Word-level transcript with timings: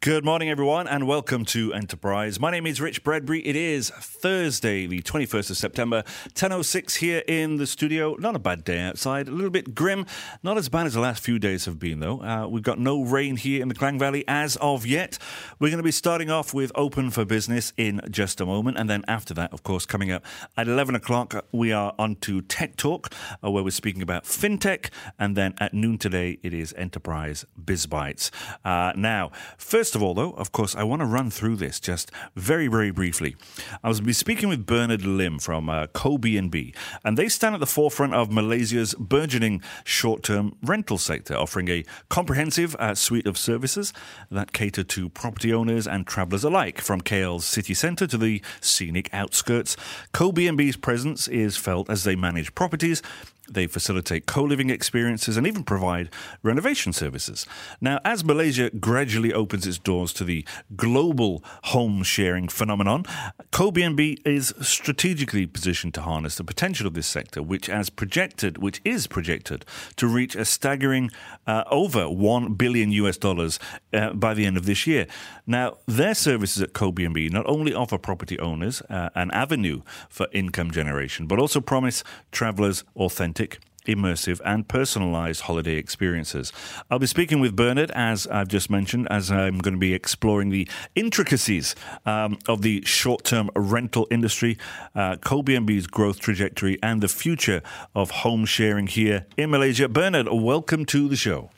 Good 0.00 0.24
morning, 0.24 0.48
everyone, 0.48 0.86
and 0.86 1.08
welcome 1.08 1.44
to 1.46 1.74
Enterprise. 1.74 2.38
My 2.38 2.52
name 2.52 2.68
is 2.68 2.80
Rich 2.80 3.02
Bradbury. 3.02 3.44
It 3.44 3.56
is 3.56 3.90
Thursday, 3.90 4.86
the 4.86 5.02
21st 5.02 5.50
of 5.50 5.56
September, 5.56 6.04
10.06 6.34 6.98
here 6.98 7.24
in 7.26 7.56
the 7.56 7.66
studio. 7.66 8.14
Not 8.16 8.36
a 8.36 8.38
bad 8.38 8.62
day 8.62 8.78
outside, 8.78 9.26
a 9.26 9.32
little 9.32 9.50
bit 9.50 9.74
grim. 9.74 10.06
Not 10.44 10.56
as 10.56 10.68
bad 10.68 10.86
as 10.86 10.94
the 10.94 11.00
last 11.00 11.24
few 11.24 11.40
days 11.40 11.64
have 11.64 11.80
been, 11.80 11.98
though. 11.98 12.22
Uh, 12.22 12.46
we've 12.46 12.62
got 12.62 12.78
no 12.78 13.02
rain 13.02 13.34
here 13.34 13.60
in 13.60 13.66
the 13.66 13.74
Klang 13.74 13.98
Valley 13.98 14.22
as 14.28 14.54
of 14.58 14.86
yet. 14.86 15.18
We're 15.58 15.68
going 15.68 15.78
to 15.78 15.82
be 15.82 15.90
starting 15.90 16.30
off 16.30 16.54
with 16.54 16.70
Open 16.76 17.10
for 17.10 17.24
Business 17.24 17.72
in 17.76 18.00
just 18.08 18.40
a 18.40 18.46
moment. 18.46 18.78
And 18.78 18.88
then 18.88 19.04
after 19.08 19.34
that, 19.34 19.52
of 19.52 19.64
course, 19.64 19.84
coming 19.84 20.12
up 20.12 20.24
at 20.56 20.68
11 20.68 20.94
o'clock, 20.94 21.44
we 21.50 21.72
are 21.72 21.92
on 21.98 22.14
to 22.20 22.40
Tech 22.42 22.76
Talk, 22.76 23.12
uh, 23.42 23.50
where 23.50 23.64
we're 23.64 23.70
speaking 23.70 24.02
about 24.02 24.22
fintech. 24.22 24.90
And 25.18 25.36
then 25.36 25.54
at 25.58 25.74
noon 25.74 25.98
today, 25.98 26.38
it 26.44 26.54
is 26.54 26.72
Enterprise 26.74 27.44
BizBytes. 27.60 28.30
Uh, 28.64 28.92
now, 28.94 29.32
first 29.56 29.87
First 29.88 29.96
of 29.96 30.02
all, 30.02 30.12
though, 30.12 30.32
of 30.32 30.52
course, 30.52 30.76
I 30.76 30.82
want 30.82 31.00
to 31.00 31.06
run 31.06 31.30
through 31.30 31.56
this 31.56 31.80
just 31.80 32.10
very, 32.36 32.66
very 32.68 32.90
briefly. 32.90 33.36
I 33.82 33.88
was 33.88 34.02
speaking 34.18 34.50
with 34.50 34.66
Bernard 34.66 35.06
Lim 35.06 35.38
from 35.38 35.70
uh, 35.70 35.86
COBNB, 35.86 36.74
and 37.06 37.16
they 37.16 37.30
stand 37.30 37.54
at 37.54 37.60
the 37.60 37.66
forefront 37.66 38.12
of 38.12 38.30
Malaysia's 38.30 38.94
burgeoning 38.98 39.62
short-term 39.84 40.54
rental 40.62 40.98
sector, 40.98 41.34
offering 41.34 41.70
a 41.70 41.86
comprehensive 42.10 42.76
uh, 42.78 42.94
suite 42.94 43.26
of 43.26 43.38
services 43.38 43.94
that 44.30 44.52
cater 44.52 44.84
to 44.84 45.08
property 45.08 45.54
owners 45.54 45.86
and 45.86 46.06
travellers 46.06 46.44
alike, 46.44 46.82
from 46.82 47.00
KL's 47.00 47.46
city 47.46 47.72
centre 47.72 48.06
to 48.08 48.18
the 48.18 48.42
scenic 48.60 49.08
outskirts. 49.14 49.74
COBNB's 50.12 50.76
presence 50.76 51.28
is 51.28 51.56
felt 51.56 51.88
as 51.88 52.04
they 52.04 52.14
manage 52.14 52.54
properties 52.54 53.00
they 53.48 53.66
facilitate 53.66 54.26
co 54.26 54.42
living 54.42 54.70
experiences 54.70 55.36
and 55.36 55.46
even 55.46 55.62
provide 55.62 56.10
renovation 56.42 56.92
services. 56.92 57.46
Now, 57.80 58.00
as 58.04 58.24
Malaysia 58.24 58.70
gradually 58.70 59.32
opens 59.32 59.66
its 59.66 59.78
doors 59.78 60.12
to 60.14 60.24
the 60.24 60.44
global 60.76 61.42
home 61.64 62.02
sharing 62.02 62.48
phenomenon, 62.48 63.04
COBNB 63.52 64.26
is 64.26 64.54
strategically 64.60 65.46
positioned 65.46 65.94
to 65.94 66.02
harness 66.02 66.36
the 66.36 66.44
potential 66.44 66.86
of 66.86 66.94
this 66.94 67.06
sector, 67.06 67.42
which, 67.42 67.68
as 67.68 67.90
projected, 67.90 68.58
which 68.58 68.80
is 68.84 69.06
projected 69.06 69.64
to 69.96 70.06
reach 70.06 70.34
a 70.36 70.44
staggering 70.44 71.10
uh, 71.46 71.64
over 71.70 72.08
1 72.08 72.54
billion 72.54 72.92
US 72.92 73.16
dollars 73.16 73.58
uh, 73.92 74.12
by 74.12 74.34
the 74.34 74.44
end 74.44 74.56
of 74.56 74.66
this 74.66 74.86
year. 74.86 75.06
Now, 75.46 75.78
their 75.86 76.14
services 76.14 76.62
at 76.62 76.72
COBNB 76.72 77.30
not 77.32 77.46
only 77.46 77.72
offer 77.72 77.98
property 77.98 78.38
owners 78.38 78.82
uh, 78.82 79.08
an 79.14 79.30
avenue 79.30 79.82
for 80.08 80.26
income 80.32 80.70
generation, 80.70 81.26
but 81.26 81.38
also 81.38 81.60
promise 81.60 82.04
travelers 82.32 82.84
authentic 82.96 83.37
authentic, 83.38 83.60
immersive, 83.86 84.40
and 84.44 84.66
personalized 84.68 85.42
holiday 85.42 85.76
experiences. 85.76 86.52
I'll 86.90 86.98
be 86.98 87.06
speaking 87.06 87.40
with 87.40 87.54
Bernard, 87.54 87.90
as 87.92 88.26
I've 88.26 88.48
just 88.48 88.68
mentioned, 88.68 89.06
as 89.10 89.30
I'm 89.30 89.58
going 89.58 89.74
to 89.74 89.80
be 89.80 89.94
exploring 89.94 90.50
the 90.50 90.68
intricacies 90.94 91.74
um, 92.04 92.38
of 92.48 92.62
the 92.62 92.82
short 92.84 93.24
term 93.24 93.50
rental 93.54 94.06
industry, 94.10 94.58
uh, 94.94 95.16
COBNB's 95.16 95.86
growth 95.86 96.18
trajectory, 96.18 96.78
and 96.82 97.00
the 97.00 97.08
future 97.08 97.62
of 97.94 98.10
home 98.10 98.44
sharing 98.44 98.88
here 98.88 99.26
in 99.36 99.50
Malaysia. 99.50 99.88
Bernard, 99.88 100.28
welcome 100.30 100.84
to 100.86 101.08
the 101.08 101.16
show. 101.16 101.50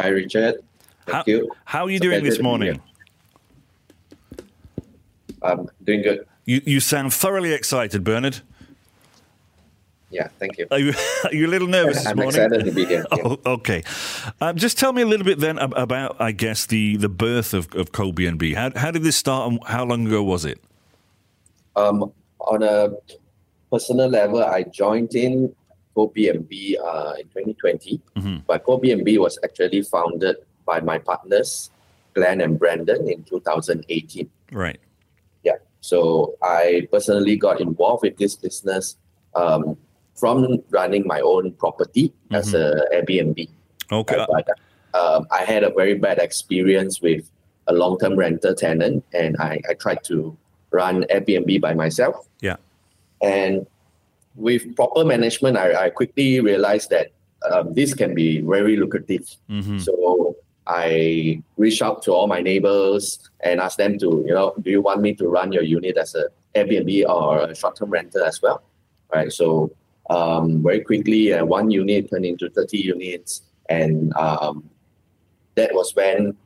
Hi, 0.00 0.08
Richard. 0.08 0.56
Thank 1.06 1.16
how, 1.16 1.24
you. 1.26 1.50
How 1.64 1.84
are 1.84 1.90
you 1.90 1.96
it's 1.96 2.04
doing 2.04 2.24
this 2.24 2.40
morning? 2.40 2.80
I'm 5.42 5.68
doing 5.84 6.02
good. 6.02 6.26
You, 6.44 6.60
you 6.64 6.80
sound 6.80 7.12
thoroughly 7.12 7.52
excited, 7.52 8.02
Bernard. 8.02 8.42
Yeah, 10.12 10.28
thank 10.38 10.58
you. 10.58 10.66
Are 10.70 10.78
you, 10.78 10.92
are 11.24 11.34
you 11.34 11.46
a 11.46 11.48
little 11.48 11.68
nervous 11.68 12.06
I'm 12.06 12.16
morning? 12.16 12.42
excited 12.42 12.64
to 12.66 12.72
be 12.72 12.84
here. 12.84 13.04
Oh, 13.12 13.38
okay. 13.46 13.82
Um, 14.40 14.56
just 14.56 14.78
tell 14.78 14.92
me 14.92 15.02
a 15.02 15.06
little 15.06 15.24
bit 15.24 15.38
then 15.38 15.58
about, 15.58 16.20
I 16.20 16.32
guess, 16.32 16.66
the, 16.66 16.96
the 16.96 17.08
birth 17.08 17.54
of, 17.54 17.74
of 17.74 17.92
COBNB. 17.92 18.54
How, 18.54 18.70
how 18.76 18.90
did 18.90 19.02
this 19.02 19.16
start 19.16 19.50
and 19.50 19.64
how 19.64 19.84
long 19.84 20.06
ago 20.06 20.22
was 20.22 20.44
it? 20.44 20.60
Um, 21.76 22.12
on 22.40 22.62
a 22.62 22.90
personal 23.70 24.08
level, 24.08 24.44
I 24.44 24.64
joined 24.64 25.14
in 25.14 25.54
COBNB 25.96 26.76
uh, 26.78 27.14
in 27.18 27.26
2020, 27.28 28.00
mm-hmm. 28.16 28.36
but 28.46 28.64
COBNB 28.64 29.18
was 29.18 29.38
actually 29.42 29.82
founded 29.82 30.36
by 30.66 30.80
my 30.80 30.98
partners, 30.98 31.70
Glenn 32.14 32.40
and 32.40 32.58
Brandon, 32.58 33.08
in 33.08 33.22
2018. 33.24 34.28
Right. 34.52 34.78
Yeah. 35.42 35.56
So 35.80 36.34
I 36.42 36.88
personally 36.92 37.36
got 37.36 37.60
involved 37.60 38.02
with 38.02 38.16
this 38.18 38.36
business 38.36 38.96
um, 39.34 39.76
from 40.14 40.62
running 40.70 41.06
my 41.06 41.20
own 41.20 41.52
property 41.52 42.08
mm-hmm. 42.08 42.34
as 42.36 42.54
a 42.54 42.86
Airbnb. 42.94 43.48
Okay. 43.90 44.26
But 44.28 44.48
um, 44.94 45.26
I 45.30 45.44
had 45.44 45.64
a 45.64 45.70
very 45.70 45.94
bad 45.94 46.18
experience 46.18 47.00
with 47.00 47.30
a 47.66 47.72
long-term 47.72 48.16
renter 48.16 48.54
tenant, 48.54 49.04
and 49.12 49.36
I, 49.38 49.60
I 49.68 49.74
tried 49.74 50.04
to 50.04 50.36
run 50.70 51.04
Airbnb 51.10 51.60
by 51.60 51.74
myself. 51.74 52.26
Yeah. 52.40 52.56
And 53.20 53.66
with 54.34 54.74
proper 54.74 55.04
management, 55.04 55.56
I, 55.56 55.86
I 55.86 55.90
quickly 55.90 56.40
realized 56.40 56.90
that 56.90 57.12
um, 57.50 57.74
this 57.74 57.94
can 57.94 58.14
be 58.14 58.40
very 58.40 58.76
lucrative. 58.76 59.28
Mm-hmm. 59.50 59.78
So 59.78 60.36
I 60.66 61.42
reached 61.56 61.82
out 61.82 62.02
to 62.04 62.12
all 62.12 62.26
my 62.26 62.40
neighbors 62.40 63.18
and 63.40 63.60
asked 63.60 63.78
them 63.78 63.98
to, 63.98 64.24
you 64.26 64.34
know, 64.34 64.54
do 64.60 64.70
you 64.70 64.80
want 64.80 65.00
me 65.00 65.14
to 65.14 65.28
run 65.28 65.52
your 65.52 65.62
unit 65.62 65.96
as 65.96 66.14
a 66.14 66.28
Airbnb 66.54 67.08
or 67.08 67.40
a 67.42 67.54
short-term 67.54 67.90
rental 67.90 68.24
as 68.24 68.40
well? 68.40 68.62
Right. 69.12 69.32
So 69.32 69.70
um, 70.12 70.62
very 70.62 70.80
quickly, 70.80 71.32
uh, 71.32 71.44
one 71.44 71.70
unit 71.70 72.10
turned 72.10 72.26
into 72.26 72.50
30 72.50 72.78
units. 72.78 73.42
And 73.68 74.14
um, 74.16 74.68
that 75.54 75.74
was 75.74 75.94
when 75.94 76.36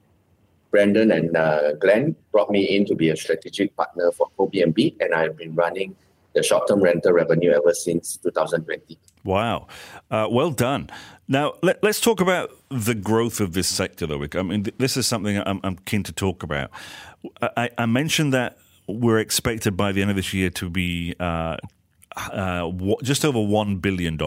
Brandon 0.70 1.10
and 1.10 1.36
uh, 1.36 1.72
Glenn 1.74 2.14
brought 2.32 2.50
me 2.50 2.62
in 2.76 2.84
to 2.86 2.94
be 2.94 3.10
a 3.10 3.16
strategic 3.16 3.74
partner 3.76 4.12
for 4.12 4.28
COBNB, 4.38 4.96
and 5.00 5.14
I've 5.14 5.36
been 5.36 5.54
running 5.54 5.96
the 6.34 6.42
short-term 6.42 6.82
rental 6.82 7.12
revenue 7.12 7.50
ever 7.50 7.72
since 7.72 8.18
2020. 8.18 8.98
Wow, 9.24 9.68
uh, 10.10 10.28
well 10.30 10.50
done. 10.50 10.90
Now 11.28 11.54
let, 11.62 11.82
us 11.82 12.00
talk 12.00 12.20
about 12.20 12.50
the 12.68 12.94
growth 12.94 13.40
of 13.40 13.54
this 13.54 13.68
sector, 13.68 14.06
though. 14.06 14.24
I 14.34 14.42
mean, 14.42 14.66
this 14.78 14.96
is 14.96 15.06
something 15.06 15.38
I'm, 15.46 15.60
I'm 15.64 15.76
keen 15.76 16.02
to 16.04 16.12
talk 16.12 16.42
about. 16.42 16.70
I, 17.40 17.70
I, 17.78 17.86
mentioned 17.86 18.34
that 18.34 18.58
we're 18.86 19.18
expected 19.18 19.76
by 19.76 19.90
the 19.92 20.02
end 20.02 20.10
of 20.10 20.16
this 20.16 20.32
year 20.32 20.50
to 20.50 20.70
be 20.70 21.16
uh, 21.18 21.56
uh, 22.16 22.70
just 23.02 23.24
over 23.24 23.38
$1 23.38 23.80
billion. 23.80 24.18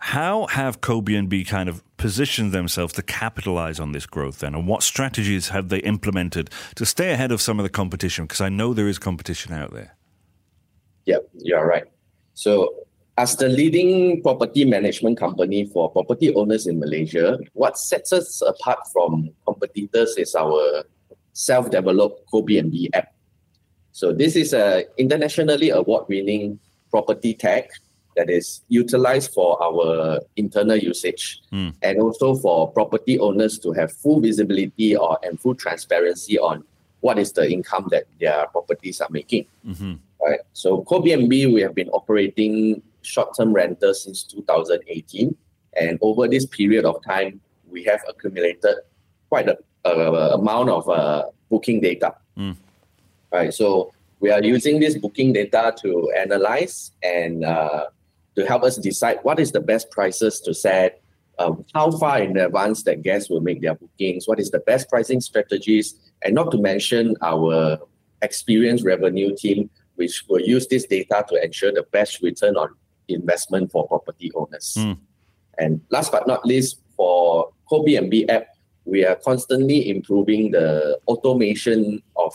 How 0.00 0.46
have 0.46 0.80
COBNB 0.80 1.46
kind 1.48 1.68
of 1.68 1.82
positioned 1.96 2.52
themselves 2.52 2.92
to 2.94 3.02
capitalize 3.02 3.80
on 3.80 3.92
this 3.92 4.06
growth 4.06 4.38
then? 4.38 4.54
And 4.54 4.66
what 4.66 4.82
strategies 4.82 5.48
have 5.48 5.68
they 5.68 5.78
implemented 5.78 6.50
to 6.76 6.86
stay 6.86 7.12
ahead 7.12 7.32
of 7.32 7.40
some 7.40 7.58
of 7.58 7.64
the 7.64 7.68
competition? 7.68 8.24
Because 8.24 8.40
I 8.40 8.48
know 8.48 8.72
there 8.72 8.88
is 8.88 8.98
competition 8.98 9.52
out 9.52 9.72
there. 9.72 9.96
Yeah, 11.04 11.18
you're 11.34 11.66
right. 11.66 11.84
So, 12.34 12.72
as 13.16 13.34
the 13.34 13.48
leading 13.48 14.22
property 14.22 14.64
management 14.64 15.18
company 15.18 15.66
for 15.66 15.90
property 15.90 16.32
owners 16.32 16.68
in 16.68 16.78
Malaysia, 16.78 17.36
what 17.54 17.76
sets 17.76 18.12
us 18.12 18.40
apart 18.42 18.78
from 18.92 19.30
competitors 19.44 20.16
is 20.16 20.36
our 20.36 20.84
self 21.32 21.70
developed 21.70 22.30
COBNB 22.30 22.90
app. 22.92 23.12
So, 23.90 24.12
this 24.12 24.36
is 24.36 24.52
a 24.52 24.84
internationally 24.98 25.70
award 25.70 26.04
winning 26.08 26.60
property 26.90 27.34
tech 27.34 27.70
that 28.16 28.28
is 28.28 28.62
utilized 28.68 29.32
for 29.32 29.62
our 29.62 30.20
internal 30.36 30.76
usage 30.76 31.40
mm. 31.52 31.72
and 31.82 32.00
also 32.00 32.34
for 32.34 32.70
property 32.72 33.18
owners 33.18 33.58
to 33.60 33.72
have 33.72 33.92
full 33.92 34.20
visibility 34.20 34.96
or 34.96 35.18
and 35.22 35.40
full 35.40 35.54
transparency 35.54 36.38
on 36.38 36.64
what 37.00 37.18
is 37.18 37.32
the 37.32 37.48
income 37.48 37.86
that 37.90 38.04
their 38.18 38.46
properties 38.48 39.00
are 39.00 39.08
making. 39.10 39.46
Mm-hmm. 39.64 39.94
Right. 40.20 40.40
So 40.52 40.82
COBNB, 40.82 41.52
we 41.54 41.60
have 41.60 41.76
been 41.76 41.88
operating 41.90 42.82
short-term 43.02 43.52
rentals 43.52 44.02
since 44.02 44.24
2018, 44.24 45.36
and 45.80 45.98
over 46.02 46.26
this 46.26 46.44
period 46.44 46.84
of 46.84 47.00
time, 47.04 47.40
we 47.70 47.84
have 47.84 48.00
accumulated 48.08 48.74
quite 49.28 49.48
a, 49.48 49.56
a 49.84 50.34
amount 50.34 50.70
of 50.70 50.88
uh, 50.88 51.26
booking 51.50 51.80
data. 51.80 52.14
Mm. 52.36 52.56
Right. 53.30 53.54
So 53.54 53.92
we 54.20 54.30
are 54.30 54.42
using 54.42 54.80
this 54.80 54.96
booking 54.96 55.32
data 55.32 55.74
to 55.82 56.12
analyze 56.16 56.92
and 57.02 57.44
uh, 57.44 57.86
to 58.36 58.46
help 58.46 58.62
us 58.62 58.76
decide 58.76 59.18
what 59.22 59.38
is 59.38 59.52
the 59.52 59.60
best 59.60 59.90
prices 59.90 60.40
to 60.40 60.54
set, 60.54 61.00
um, 61.38 61.64
how 61.74 61.90
far 61.90 62.20
in 62.20 62.36
advance 62.36 62.82
that 62.82 63.02
guests 63.02 63.30
will 63.30 63.40
make 63.40 63.60
their 63.60 63.74
bookings, 63.74 64.26
what 64.26 64.40
is 64.40 64.50
the 64.50 64.60
best 64.60 64.88
pricing 64.88 65.20
strategies, 65.20 65.94
and 66.22 66.34
not 66.34 66.50
to 66.50 66.58
mention 66.58 67.14
our 67.22 67.78
experienced 68.22 68.84
revenue 68.84 69.34
team, 69.36 69.70
which 69.94 70.24
will 70.28 70.40
use 70.40 70.66
this 70.66 70.86
data 70.86 71.24
to 71.28 71.42
ensure 71.42 71.72
the 71.72 71.84
best 71.92 72.22
return 72.22 72.56
on 72.56 72.68
investment 73.08 73.70
for 73.70 73.86
property 73.86 74.30
owners. 74.34 74.74
Mm. 74.78 74.98
And 75.58 75.80
last 75.90 76.12
but 76.12 76.26
not 76.26 76.44
least, 76.44 76.80
for 76.96 77.50
COBNB 77.70 78.28
app, 78.28 78.48
we 78.84 79.04
are 79.04 79.16
constantly 79.16 79.90
improving 79.90 80.50
the 80.50 80.98
automation 81.06 82.02
of 82.16 82.32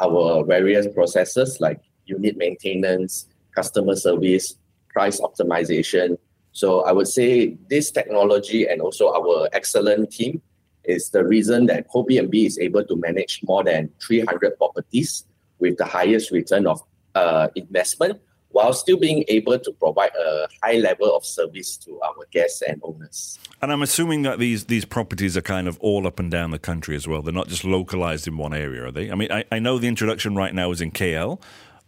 our 0.00 0.44
various 0.44 0.86
processes 0.94 1.60
like 1.60 1.80
unit 2.06 2.36
maintenance, 2.36 3.26
customer 3.54 3.96
service, 3.96 4.56
price 4.88 5.20
optimization. 5.20 6.18
So 6.52 6.82
I 6.82 6.92
would 6.92 7.08
say 7.08 7.56
this 7.68 7.90
technology 7.90 8.66
and 8.66 8.80
also 8.80 9.12
our 9.12 9.48
excellent 9.52 10.10
team 10.10 10.42
is 10.84 11.10
the 11.10 11.24
reason 11.24 11.66
that 11.66 11.88
CoBnB 11.90 12.46
is 12.46 12.58
able 12.58 12.84
to 12.84 12.96
manage 12.96 13.40
more 13.44 13.62
than 13.62 13.90
300 14.02 14.56
properties 14.56 15.24
with 15.58 15.76
the 15.76 15.84
highest 15.84 16.30
return 16.30 16.66
of 16.66 16.82
uh, 17.14 17.48
investment 17.54 18.20
while 18.52 18.72
still 18.72 18.96
being 18.96 19.24
able 19.28 19.58
to 19.58 19.72
provide 19.72 20.10
a 20.16 20.48
high 20.62 20.78
level 20.78 21.14
of 21.14 21.24
service 21.24 21.76
to 21.76 22.00
our 22.02 22.26
guests 22.30 22.62
and 22.62 22.80
owners. 22.82 23.38
And 23.62 23.72
I'm 23.72 23.82
assuming 23.82 24.22
that 24.22 24.38
these 24.38 24.66
these 24.66 24.84
properties 24.84 25.36
are 25.36 25.42
kind 25.42 25.68
of 25.68 25.78
all 25.80 26.06
up 26.06 26.18
and 26.18 26.30
down 26.30 26.50
the 26.50 26.58
country 26.58 26.96
as 26.96 27.06
well. 27.06 27.22
They're 27.22 27.32
not 27.32 27.48
just 27.48 27.64
localized 27.64 28.26
in 28.26 28.36
one 28.36 28.54
area, 28.54 28.86
are 28.86 28.90
they? 28.90 29.10
I 29.10 29.14
mean, 29.14 29.30
I, 29.30 29.44
I 29.52 29.58
know 29.58 29.78
the 29.78 29.88
introduction 29.88 30.34
right 30.34 30.54
now 30.54 30.70
is 30.70 30.80
in 30.80 30.90
KL, 30.90 31.40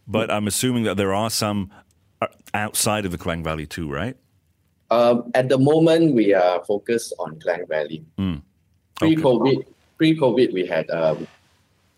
but 0.07 0.31
I'm 0.31 0.47
assuming 0.47 0.83
that 0.83 0.97
there 0.97 1.13
are 1.13 1.29
some 1.29 1.71
uh, 2.21 2.27
outside 2.53 3.05
of 3.05 3.11
the 3.11 3.17
Klang 3.17 3.43
Valley 3.43 3.65
too, 3.65 3.91
right? 3.91 4.15
Um, 4.91 5.31
at 5.33 5.49
the 5.49 5.57
moment, 5.57 6.13
we 6.13 6.33
are 6.33 6.63
focused 6.65 7.13
on 7.19 7.39
Klang 7.39 7.65
Valley. 7.67 8.05
Mm. 8.19 8.41
Pre-COVID, 8.95 9.65
pre-COVID, 9.97 10.53
we 10.53 10.67
had 10.67 10.89
um, 10.91 11.27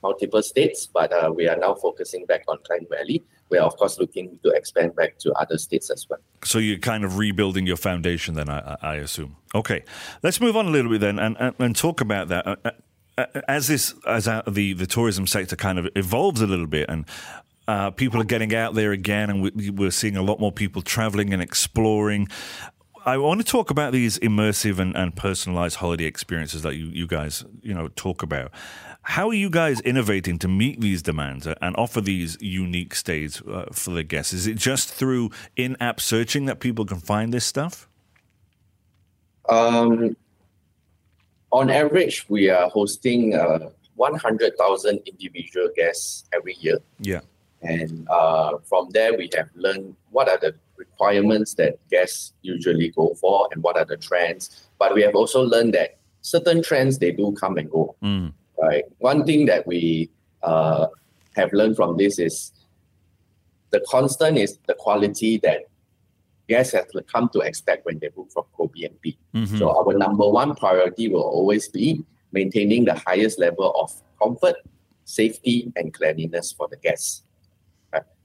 multiple 0.02 0.42
states, 0.42 0.88
but 0.88 1.12
uh, 1.12 1.32
we 1.36 1.48
are 1.50 1.58
now 1.58 1.74
focusing 1.76 2.26
back 2.26 2.44
on 2.48 2.58
Klang 2.66 2.88
Valley. 2.90 3.22
We 3.50 3.58
are, 3.60 3.66
of 3.66 3.76
course, 3.78 4.00
looking 4.00 4.40
to 4.44 4.50
expand 4.50 4.96
back 4.96 5.20
to 5.20 5.32
other 5.34 5.58
states 5.58 5.90
as 5.90 6.08
well. 6.10 6.20
So 6.44 6.58
you're 6.58 6.80
kind 6.80 7.04
of 7.04 7.18
rebuilding 7.18 7.68
your 7.68 7.78
foundation, 7.78 8.36
then, 8.36 8.50
I, 8.50 8.78
I 8.82 8.96
assume. 8.96 9.36
Okay, 9.54 9.84
let's 10.24 10.42
move 10.42 10.56
on 10.56 10.66
a 10.66 10.70
little 10.72 10.92
bit 10.92 11.02
then 11.02 11.20
and, 11.20 11.38
and, 11.40 11.56
and 11.60 11.76
talk 11.76 12.02
about 12.02 12.28
that. 12.30 12.48
Uh, 12.48 12.56
uh, 13.18 13.26
as 13.48 13.68
this, 13.68 13.94
as 14.06 14.26
the 14.26 14.74
the 14.74 14.86
tourism 14.86 15.26
sector 15.26 15.56
kind 15.56 15.80
of 15.80 15.88
evolves 15.96 16.42
a 16.42 16.48
little 16.48 16.68
bit, 16.68 16.90
and 16.90 17.06
uh, 17.68 17.90
people 17.92 18.20
are 18.20 18.26
getting 18.26 18.54
out 18.54 18.74
there 18.74 18.92
again, 18.92 19.30
and 19.30 19.42
we, 19.42 19.70
we're 19.70 19.92
seeing 19.92 20.18
a 20.18 20.22
lot 20.22 20.40
more 20.40 20.52
people 20.52 20.82
traveling 20.82 21.34
and 21.34 21.42
exploring. 21.42 22.28
I 23.06 23.18
want 23.18 23.40
to 23.40 23.46
talk 23.46 23.70
about 23.70 23.94
these 23.94 24.18
immersive 24.20 24.80
and, 24.80 24.96
and 24.98 25.16
personalized 25.16 25.78
holiday 25.78 26.06
experiences 26.06 26.64
that 26.64 26.76
you, 26.76 26.88
you 26.88 27.08
guys 27.08 27.46
you 27.62 27.74
know 27.74 27.88
talk 27.90 28.24
about. 28.24 28.52
How 29.08 29.30
are 29.30 29.36
you 29.36 29.52
guys 29.52 29.82
innovating 29.82 30.40
to 30.40 30.48
meet 30.48 30.82
these 30.82 31.04
demands 31.04 31.48
and 31.48 31.76
offer 31.78 32.02
these 32.02 32.38
unique 32.42 32.96
stays 32.96 33.40
uh, 33.44 33.66
for 33.72 33.92
the 33.92 34.04
guests? 34.04 34.34
Is 34.34 34.48
it 34.48 34.58
just 34.58 34.92
through 34.92 35.30
in-app 35.56 36.02
searching 36.02 36.46
that 36.46 36.60
people 36.60 36.86
can 36.86 37.00
find 37.00 37.32
this 37.32 37.46
stuff? 37.46 37.88
Um, 39.48 40.18
on 41.52 41.70
average, 41.70 42.26
we 42.30 42.50
are 42.50 42.68
hosting 42.70 43.36
uh, 43.36 43.70
100,000 43.94 45.00
individual 45.06 45.70
guests 45.76 46.26
every 46.34 46.56
year. 46.60 46.80
Yeah. 47.00 47.22
And 47.62 48.08
uh, 48.10 48.58
from 48.64 48.90
there, 48.90 49.16
we 49.16 49.30
have 49.36 49.50
learned 49.54 49.96
what 50.10 50.28
are 50.30 50.40
the 50.40 50.56
requirements 50.78 51.54
that 51.54 51.78
guests 51.92 52.34
usually 52.42 52.90
go 52.90 53.14
for 53.14 53.50
and 53.52 53.62
what 53.62 53.78
are 53.78 53.86
the 53.86 53.98
trends. 53.98 54.68
But 54.80 54.96
we 54.96 55.04
have 55.04 55.14
also 55.14 55.44
learned 55.44 55.76
that 55.76 55.98
certain 56.22 56.64
trends 56.64 56.98
they 56.98 57.12
do 57.12 57.34
come 57.34 57.58
and 57.58 57.70
go. 57.70 57.96
Mm. 58.04 58.34
Right. 58.62 58.86
One 59.00 59.26
thing 59.26 59.46
that 59.48 59.68
we 59.68 60.10
uh, 60.42 60.88
have 61.36 61.52
learned 61.54 61.76
from 61.76 61.98
this 61.98 62.20
is 62.20 62.52
the 63.72 63.84
constant 63.90 64.38
is 64.38 64.58
the 64.68 64.76
quality 64.76 65.38
that 65.40 65.64
guests 66.48 66.74
have 66.74 66.88
come 67.12 67.30
to 67.30 67.40
expect 67.40 67.86
when 67.86 68.00
they 68.00 68.10
book 68.10 68.30
from 68.32 68.46
CoBnB. 68.58 69.18
Mm-hmm. 69.34 69.58
So 69.58 69.78
our 69.78 69.94
number 69.98 70.30
one 70.30 70.56
priority 70.56 71.10
will 71.10 71.24
always 71.24 71.68
be 71.68 72.04
maintaining 72.32 72.86
the 72.86 72.96
highest 72.96 73.40
level 73.40 73.74
of 73.80 73.92
comfort, 74.22 74.56
safety, 75.06 75.72
and 75.76 75.94
cleanliness 75.94 76.52
for 76.52 76.68
the 76.68 76.78
guests. 76.78 77.24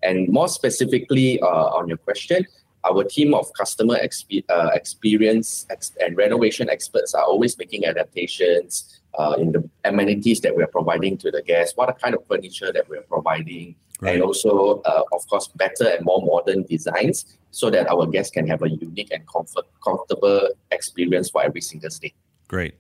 And 0.03 0.29
more 0.29 0.49
specifically 0.49 1.41
uh, 1.41 1.47
on 1.47 1.89
your 1.89 1.99
question, 1.99 2.47
our 2.85 3.05
team 3.05 3.35
of 3.35 3.53
customer 3.53 3.97
exp- 3.99 4.45
uh, 4.49 4.71
experience 4.75 5.67
ex- 5.71 5.93
and 6.01 6.17
renovation 6.17 6.71
experts 6.71 7.15
are 7.15 7.25
always 7.25 7.59
making 7.59 7.85
adaptations 7.85 9.00
uh, 9.19 9.35
in 9.39 9.53
the 9.53 9.69
amenities 9.85 10.41
that 10.41 10.55
we're 10.55 10.67
providing 10.67 11.17
to 11.19 11.31
the 11.31 11.43
guests, 11.43 11.77
what 11.77 11.99
kind 12.01 12.15
of 12.15 12.27
furniture 12.27 12.73
that 12.73 12.89
we're 12.89 13.03
providing, 13.03 13.75
right. 14.01 14.15
and 14.15 14.23
also, 14.23 14.81
uh, 14.83 15.03
of 15.13 15.27
course, 15.29 15.49
better 15.49 15.89
and 15.89 16.05
more 16.05 16.23
modern 16.23 16.63
designs 16.65 17.37
so 17.51 17.71
that 17.71 17.89
our 17.89 18.07
guests 18.07 18.33
can 18.33 18.47
have 18.47 18.63
a 18.63 18.71
unique 18.71 19.11
and 19.13 19.27
comfort- 19.27 19.67
comfortable 19.83 20.49
experience 20.71 21.31
for 21.31 21.43
every 21.43 21.61
single 21.61 21.91
stay. 21.91 22.15
Great. 22.49 22.75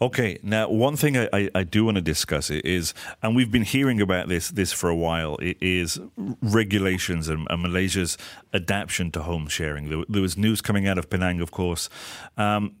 Okay, 0.00 0.38
now 0.42 0.68
one 0.68 0.96
thing 0.96 1.16
I, 1.16 1.28
I, 1.32 1.50
I, 1.54 1.62
do 1.62 1.84
want 1.84 1.96
to 1.96 2.02
discuss 2.02 2.50
is, 2.50 2.92
and 3.22 3.36
we've 3.36 3.50
been 3.50 3.62
hearing 3.62 4.00
about 4.00 4.28
this 4.28 4.50
this 4.50 4.72
for 4.72 4.90
a 4.90 4.94
while, 4.94 5.36
it 5.36 5.56
is 5.60 6.00
regulations 6.42 7.28
and, 7.28 7.46
and 7.48 7.62
Malaysia's 7.62 8.18
adaptation 8.52 9.12
to 9.12 9.22
home 9.22 9.46
sharing. 9.46 9.88
There, 9.88 10.04
there, 10.08 10.20
was 10.20 10.36
news 10.36 10.60
coming 10.60 10.88
out 10.88 10.98
of 10.98 11.08
Penang, 11.08 11.40
of 11.40 11.52
course. 11.52 11.88
Um, 12.36 12.74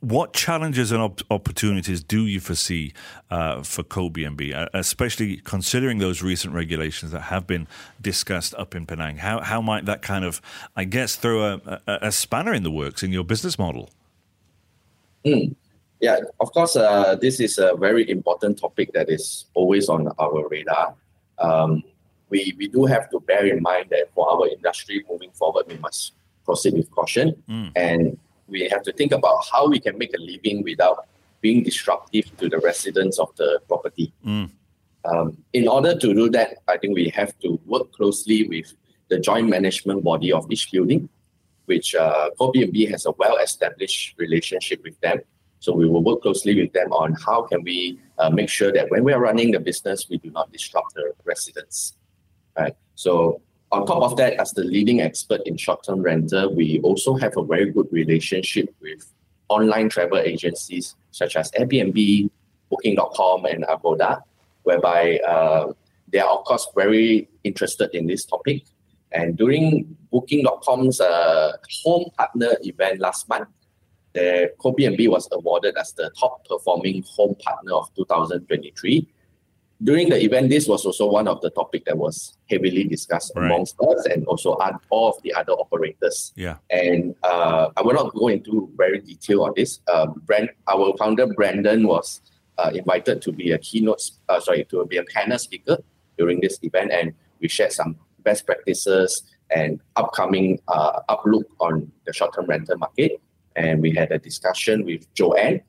what 0.00 0.32
challenges 0.32 0.92
and 0.92 1.02
op- 1.02 1.22
opportunities 1.30 2.02
do 2.02 2.26
you 2.26 2.40
foresee 2.40 2.92
uh, 3.30 3.62
for 3.62 3.82
CoBnB, 3.82 4.54
uh, 4.54 4.68
especially 4.74 5.38
considering 5.38 5.98
those 5.98 6.22
recent 6.22 6.54
regulations 6.54 7.12
that 7.12 7.22
have 7.22 7.46
been 7.46 7.66
discussed 8.00 8.54
up 8.56 8.74
in 8.74 8.86
Penang? 8.86 9.18
How 9.18 9.40
how 9.40 9.60
might 9.60 9.86
that 9.86 10.02
kind 10.02 10.24
of, 10.24 10.40
I 10.76 10.84
guess, 10.84 11.16
throw 11.16 11.54
a, 11.54 11.80
a, 11.86 11.98
a 12.02 12.12
spanner 12.12 12.52
in 12.52 12.62
the 12.62 12.70
works 12.70 13.02
in 13.02 13.12
your 13.12 13.24
business 13.24 13.58
model? 13.58 13.90
Mm. 15.24 15.54
Yeah, 16.00 16.20
of 16.40 16.52
course, 16.52 16.76
uh, 16.76 17.16
this 17.16 17.40
is 17.40 17.58
a 17.58 17.74
very 17.74 18.08
important 18.10 18.58
topic 18.58 18.92
that 18.92 19.08
is 19.08 19.46
always 19.54 19.88
on 19.88 20.08
our 20.18 20.46
radar. 20.48 20.94
Um, 21.38 21.82
we, 22.28 22.54
we 22.58 22.68
do 22.68 22.84
have 22.84 23.08
to 23.10 23.20
bear 23.20 23.46
in 23.46 23.62
mind 23.62 23.86
that 23.90 24.12
for 24.14 24.28
our 24.30 24.46
industry 24.48 25.04
moving 25.08 25.30
forward, 25.30 25.66
we 25.68 25.78
must 25.78 26.12
proceed 26.44 26.74
with 26.74 26.90
caution. 26.90 27.42
Mm. 27.48 27.72
And 27.76 28.18
we 28.48 28.68
have 28.68 28.82
to 28.82 28.92
think 28.92 29.12
about 29.12 29.44
how 29.52 29.68
we 29.68 29.80
can 29.80 29.98
make 29.98 30.14
a 30.14 30.20
living 30.20 30.62
without 30.62 31.06
being 31.40 31.62
disruptive 31.62 32.36
to 32.38 32.48
the 32.48 32.58
residents 32.58 33.18
of 33.18 33.34
the 33.36 33.60
property. 33.68 34.12
Mm. 34.24 34.50
Um, 35.04 35.36
in 35.52 35.68
order 35.68 35.96
to 35.96 36.14
do 36.14 36.28
that, 36.30 36.58
I 36.66 36.76
think 36.78 36.94
we 36.94 37.08
have 37.10 37.38
to 37.40 37.60
work 37.66 37.92
closely 37.92 38.48
with 38.48 38.74
the 39.08 39.18
joint 39.20 39.48
management 39.48 40.02
body 40.02 40.32
of 40.32 40.50
each 40.50 40.72
building, 40.72 41.08
which 41.66 41.94
uh, 41.94 42.30
CoBnB 42.40 42.90
has 42.90 43.06
a 43.06 43.12
well-established 43.12 44.14
relationship 44.18 44.82
with 44.82 44.98
them. 45.00 45.20
So 45.60 45.72
we 45.72 45.88
will 45.88 46.02
work 46.02 46.22
closely 46.22 46.60
with 46.60 46.72
them 46.72 46.92
on 46.92 47.14
how 47.24 47.42
can 47.42 47.62
we 47.62 48.00
uh, 48.18 48.30
make 48.30 48.48
sure 48.48 48.72
that 48.72 48.90
when 48.90 49.04
we 49.04 49.12
are 49.12 49.20
running 49.20 49.52
the 49.52 49.60
business, 49.60 50.08
we 50.08 50.18
do 50.18 50.30
not 50.30 50.52
disrupt 50.52 50.94
the 50.94 51.12
residents. 51.24 51.96
Right. 52.58 52.74
So 52.94 53.42
on 53.72 53.86
top 53.86 54.02
of 54.02 54.16
that, 54.16 54.34
as 54.34 54.52
the 54.52 54.62
leading 54.62 55.00
expert 55.00 55.42
in 55.44 55.56
short-term 55.56 56.00
rental, 56.00 56.54
we 56.54 56.80
also 56.80 57.14
have 57.16 57.36
a 57.36 57.44
very 57.44 57.70
good 57.70 57.88
relationship 57.90 58.74
with 58.80 59.12
online 59.48 59.88
travel 59.88 60.18
agencies 60.18 60.94
such 61.10 61.36
as 61.36 61.50
Airbnb, 61.52 62.30
Booking.com, 62.70 63.44
and 63.46 63.64
Agoda, 63.64 64.22
whereby 64.62 65.18
uh, 65.18 65.72
they 66.12 66.18
are 66.18 66.38
of 66.38 66.44
course 66.44 66.68
very 66.74 67.28
interested 67.44 67.90
in 67.94 68.06
this 68.06 68.24
topic. 68.24 68.62
And 69.12 69.36
during 69.36 69.96
Booking.com's 70.12 71.00
uh, 71.00 71.52
home 71.84 72.10
partner 72.16 72.56
event 72.62 73.00
last 73.00 73.28
month, 73.28 73.48
the 74.12 74.52
CoBnB 74.58 75.08
was 75.08 75.28
awarded 75.32 75.76
as 75.76 75.92
the 75.92 76.10
top 76.18 76.46
performing 76.48 77.04
home 77.16 77.36
partner 77.36 77.74
of 77.74 77.94
2023. 77.96 79.06
During 79.82 80.08
the 80.08 80.22
event, 80.22 80.48
this 80.48 80.66
was 80.66 80.86
also 80.86 81.06
one 81.06 81.28
of 81.28 81.40
the 81.42 81.50
topic 81.50 81.84
that 81.84 81.98
was 81.98 82.36
heavily 82.48 82.84
discussed 82.84 83.32
right. 83.36 83.44
amongst 83.44 83.76
us 83.80 84.06
and 84.06 84.24
also 84.26 84.52
all 84.90 85.08
of 85.10 85.22
the 85.22 85.34
other 85.34 85.52
operators. 85.52 86.32
Yeah. 86.34 86.56
And 86.70 87.14
uh, 87.22 87.70
I 87.76 87.82
will 87.82 87.92
not 87.92 88.14
go 88.14 88.28
into 88.28 88.70
very 88.76 89.00
detail 89.00 89.44
on 89.44 89.52
this. 89.54 89.80
Um, 89.92 90.22
Brand, 90.24 90.50
our 90.66 90.96
founder 90.96 91.26
Brandon 91.26 91.86
was 91.86 92.22
uh, 92.58 92.70
invited 92.74 93.20
to 93.22 93.32
be 93.32 93.52
a 93.52 93.58
keynote, 93.58 94.02
uh, 94.28 94.40
sorry, 94.40 94.64
to 94.70 94.86
be 94.86 94.96
a 94.96 95.04
panel 95.04 95.38
speaker 95.38 95.76
during 96.16 96.40
this 96.40 96.58
event, 96.62 96.90
and 96.92 97.12
we 97.40 97.48
shared 97.48 97.72
some 97.72 97.96
best 98.20 98.46
practices 98.46 99.22
and 99.50 99.80
upcoming 99.96 100.58
uh, 100.68 101.00
outlook 101.10 101.46
on 101.60 101.92
the 102.06 102.12
short-term 102.12 102.46
rental 102.46 102.78
market 102.78 103.20
and 103.56 103.80
we 103.80 103.92
had 103.94 104.12
a 104.12 104.18
discussion 104.18 104.84
with 104.84 105.12
Joanne, 105.14 105.62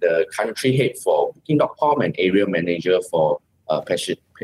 the 0.00 0.26
country 0.34 0.76
head 0.76 0.96
for 1.02 1.32
Booking.com 1.34 2.00
and 2.00 2.14
area 2.18 2.46
manager 2.46 3.00
for 3.10 3.40
uh, 3.72 3.96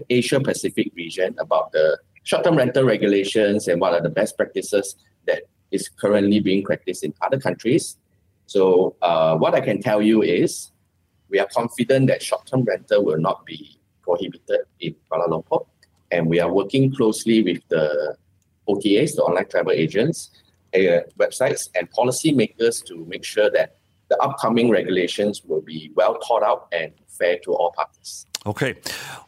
Asia 0.08 0.40
Pacific 0.40 0.92
region 0.94 1.34
about 1.38 1.72
the 1.72 1.98
short-term 2.22 2.56
rental 2.56 2.84
regulations 2.84 3.68
and 3.68 3.80
what 3.80 3.92
are 3.94 4.02
the 4.02 4.10
best 4.10 4.36
practices 4.36 4.96
that 5.26 5.42
is 5.70 5.88
currently 5.88 6.40
being 6.40 6.62
practiced 6.64 7.04
in 7.04 7.12
other 7.22 7.38
countries. 7.38 7.98
So 8.46 8.96
uh, 9.02 9.36
what 9.36 9.54
I 9.54 9.60
can 9.60 9.80
tell 9.82 10.00
you 10.00 10.22
is 10.22 10.72
we 11.28 11.38
are 11.38 11.48
confident 11.52 12.08
that 12.08 12.22
short-term 12.22 12.62
rental 12.64 13.04
will 13.04 13.18
not 13.18 13.44
be 13.44 13.78
prohibited 14.02 14.60
in 14.80 14.94
Kuala 15.10 15.28
Lumpur, 15.28 15.66
and 16.10 16.26
we 16.26 16.40
are 16.40 16.50
working 16.50 16.94
closely 16.94 17.42
with 17.42 17.60
the 17.68 18.16
OTAs, 18.68 19.16
the 19.16 19.22
online 19.22 19.48
travel 19.48 19.72
agents, 19.72 20.30
uh, 20.74 21.00
websites 21.18 21.68
and 21.74 21.90
policymakers 21.90 22.84
to 22.84 23.04
make 23.06 23.24
sure 23.24 23.50
that 23.50 23.76
the 24.08 24.16
upcoming 24.22 24.70
regulations 24.70 25.42
will 25.44 25.60
be 25.60 25.90
well 25.94 26.18
thought 26.26 26.42
out 26.42 26.68
and 26.72 26.92
fair 27.08 27.38
to 27.44 27.52
all 27.52 27.72
parties. 27.72 28.27
Okay. 28.46 28.76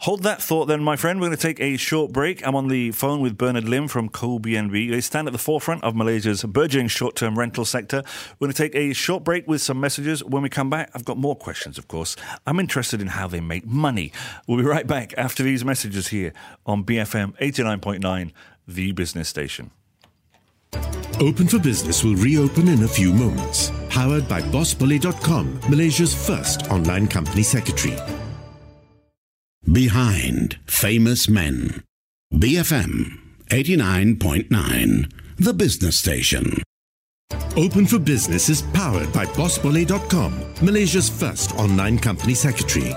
Hold 0.00 0.22
that 0.22 0.40
thought 0.40 0.66
then, 0.66 0.82
my 0.82 0.96
friend. 0.96 1.20
We're 1.20 1.28
going 1.28 1.36
to 1.36 1.42
take 1.42 1.60
a 1.60 1.76
short 1.76 2.12
break. 2.12 2.46
I'm 2.46 2.54
on 2.54 2.68
the 2.68 2.92
phone 2.92 3.20
with 3.20 3.36
Bernard 3.36 3.68
Lim 3.68 3.88
from 3.88 4.08
Co-BNB. 4.08 4.90
They 4.90 5.00
stand 5.00 5.26
at 5.26 5.32
the 5.32 5.38
forefront 5.38 5.82
of 5.82 5.94
Malaysia's 5.94 6.44
burgeoning 6.44 6.88
short-term 6.88 7.38
rental 7.38 7.64
sector. 7.64 8.02
We're 8.38 8.46
going 8.46 8.54
to 8.54 8.62
take 8.62 8.74
a 8.74 8.92
short 8.92 9.24
break 9.24 9.46
with 9.48 9.60
some 9.60 9.80
messages. 9.80 10.24
When 10.24 10.42
we 10.42 10.48
come 10.48 10.70
back, 10.70 10.90
I've 10.94 11.04
got 11.04 11.18
more 11.18 11.36
questions, 11.36 11.76
of 11.76 11.88
course. 11.88 12.16
I'm 12.46 12.60
interested 12.60 13.00
in 13.00 13.08
how 13.08 13.26
they 13.26 13.40
make 13.40 13.66
money. 13.66 14.12
We'll 14.46 14.58
be 14.58 14.64
right 14.64 14.86
back 14.86 15.12
after 15.18 15.42
these 15.42 15.64
messages 15.64 16.08
here 16.08 16.32
on 16.64 16.84
BFM 16.84 17.36
89.9, 17.38 18.32
the 18.66 18.92
business 18.92 19.28
station. 19.28 19.72
Open 21.20 21.48
for 21.48 21.58
Business 21.58 22.02
will 22.02 22.14
reopen 22.14 22.68
in 22.68 22.84
a 22.84 22.88
few 22.88 23.12
moments. 23.12 23.72
Powered 23.90 24.26
by 24.28 24.40
BossBully.com, 24.40 25.60
Malaysia's 25.68 26.14
first 26.14 26.70
online 26.70 27.06
company 27.08 27.42
secretary. 27.42 27.98
Behind 29.64 30.58
Famous 30.66 31.28
Men. 31.28 31.84
BFM 32.32 33.18
89.9, 33.50 35.12
the 35.36 35.52
business 35.52 35.96
station. 35.96 36.62
Open 37.56 37.86
for 37.86 37.98
Business 37.98 38.48
is 38.48 38.62
powered 38.62 39.12
by 39.12 39.26
BossBully.com, 39.26 40.54
Malaysia's 40.62 41.08
first 41.08 41.54
online 41.56 41.98
company 41.98 42.34
secretary. 42.34 42.94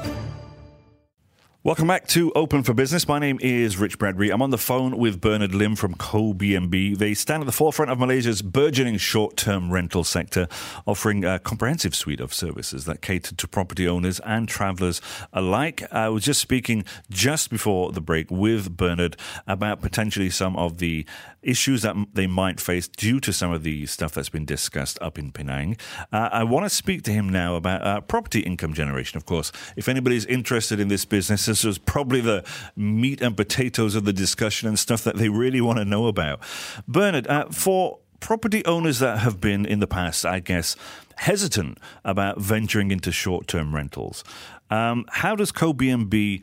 Welcome 1.65 1.87
back 1.87 2.07
to 2.07 2.29
Open 2.33 2.61
for 2.61 2.73
Business. 2.73 3.07
My 3.07 3.19
name 3.19 3.37
is 3.39 3.77
Rich 3.77 3.97
Bradbury. 3.97 4.31
I'm 4.31 4.41
on 4.41 4.49
the 4.49 4.57
phone 4.57 4.97
with 4.97 5.21
Bernard 5.21 5.55
Lim 5.55 5.77
from 5.77 5.93
Co-BNB. 5.93 6.97
They 6.97 7.13
stand 7.13 7.41
at 7.41 7.45
the 7.45 7.53
forefront 7.53 7.89
of 7.89 7.97
Malaysia's 7.97 8.41
burgeoning 8.41 8.97
short-term 8.97 9.71
rental 9.71 10.03
sector, 10.03 10.49
offering 10.85 11.23
a 11.23 11.39
comprehensive 11.39 11.95
suite 11.95 12.19
of 12.19 12.33
services 12.33 12.83
that 12.83 13.01
cater 13.01 13.33
to 13.33 13.47
property 13.47 13.87
owners 13.87 14.19
and 14.25 14.49
travellers 14.49 14.99
alike. 15.31 15.83
I 15.89 16.09
was 16.09 16.25
just 16.25 16.41
speaking 16.41 16.83
just 17.09 17.49
before 17.49 17.93
the 17.93 18.01
break 18.01 18.29
with 18.29 18.75
Bernard 18.75 19.15
about 19.47 19.81
potentially 19.81 20.31
some 20.31 20.57
of 20.57 20.79
the 20.79 21.05
issues 21.41 21.81
that 21.83 21.95
they 22.13 22.27
might 22.27 22.59
face 22.59 22.89
due 22.89 23.19
to 23.21 23.31
some 23.31 23.51
of 23.51 23.63
the 23.63 23.85
stuff 23.85 24.13
that's 24.13 24.29
been 24.29 24.45
discussed 24.45 24.97
up 25.01 25.17
in 25.17 25.31
Penang. 25.31 25.77
Uh, 26.11 26.29
I 26.31 26.43
want 26.43 26.65
to 26.65 26.69
speak 26.69 27.03
to 27.03 27.11
him 27.11 27.29
now 27.29 27.55
about 27.55 27.85
uh, 27.85 28.01
property 28.01 28.41
income 28.41 28.73
generation, 28.73 29.17
of 29.17 29.25
course. 29.25 29.51
If 29.75 29.87
anybody's 29.87 30.25
interested 30.25 30.79
in 30.79 30.87
this 30.89 31.05
business, 31.05 31.52
this 31.53 31.65
is 31.65 31.77
probably 31.77 32.19
the 32.19 32.43
meat 32.75 33.21
and 33.21 33.37
potatoes 33.37 33.93
of 33.93 34.05
the 34.05 34.13
discussion 34.13 34.67
and 34.67 34.79
stuff 34.79 35.03
that 35.03 35.17
they 35.17 35.29
really 35.29 35.61
want 35.61 35.77
to 35.77 35.85
know 35.85 36.07
about. 36.07 36.39
Bernard, 36.87 37.27
uh, 37.27 37.45
for 37.49 37.99
property 38.19 38.65
owners 38.65 38.97
that 38.99 39.19
have 39.19 39.39
been 39.39 39.65
in 39.65 39.79
the 39.79 39.85
past, 39.85 40.25
I 40.25 40.39
guess, 40.39 40.75
hesitant 41.17 41.77
about 42.03 42.39
venturing 42.39 42.89
into 42.89 43.11
short 43.11 43.47
term 43.47 43.75
rentals, 43.75 44.23
um, 44.71 45.05
how 45.09 45.35
does 45.35 45.51
Co-BNB 45.51 46.41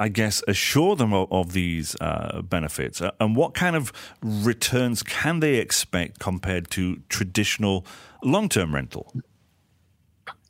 I 0.00 0.08
guess, 0.08 0.44
assure 0.46 0.94
them 0.94 1.12
of, 1.12 1.52
these 1.52 1.96
uh, 2.00 2.40
benefits? 2.42 3.02
Uh, 3.02 3.10
and 3.18 3.34
what 3.34 3.52
kind 3.54 3.74
of 3.74 3.92
returns 4.22 5.02
can 5.02 5.40
they 5.40 5.56
expect 5.56 6.20
compared 6.20 6.70
to 6.70 7.02
traditional 7.08 7.84
long 8.22 8.48
term 8.48 8.72
rental? 8.72 9.12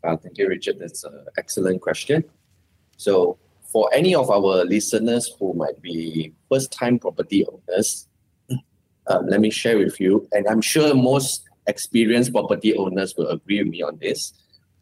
Uh, 0.05 0.17
thank 0.19 0.37
you, 0.37 0.49
Richard. 0.49 0.78
That's 0.78 1.02
an 1.05 1.25
excellent 1.38 1.81
question. 1.81 2.25
So, 2.99 3.38
for 3.69 3.89
any 3.93 4.15
of 4.15 4.31
our 4.31 4.65
listeners 4.65 5.31
who 5.39 5.55
might 5.55 5.81
be 5.81 6.33
first 6.51 6.73
time 6.73 6.99
property 6.99 7.47
owners, 7.47 8.07
um, 9.07 9.27
let 9.27 9.41
me 9.41 9.51
share 9.51 9.79
with 9.79 10.01
you, 10.01 10.29
and 10.33 10.47
I'm 10.47 10.61
sure 10.61 10.95
most 10.95 11.45
experienced 11.67 12.33
property 12.33 12.75
owners 12.77 13.15
will 13.17 13.29
agree 13.29 13.63
with 13.63 13.69
me 13.69 13.83
on 13.83 13.99
this. 14.01 14.33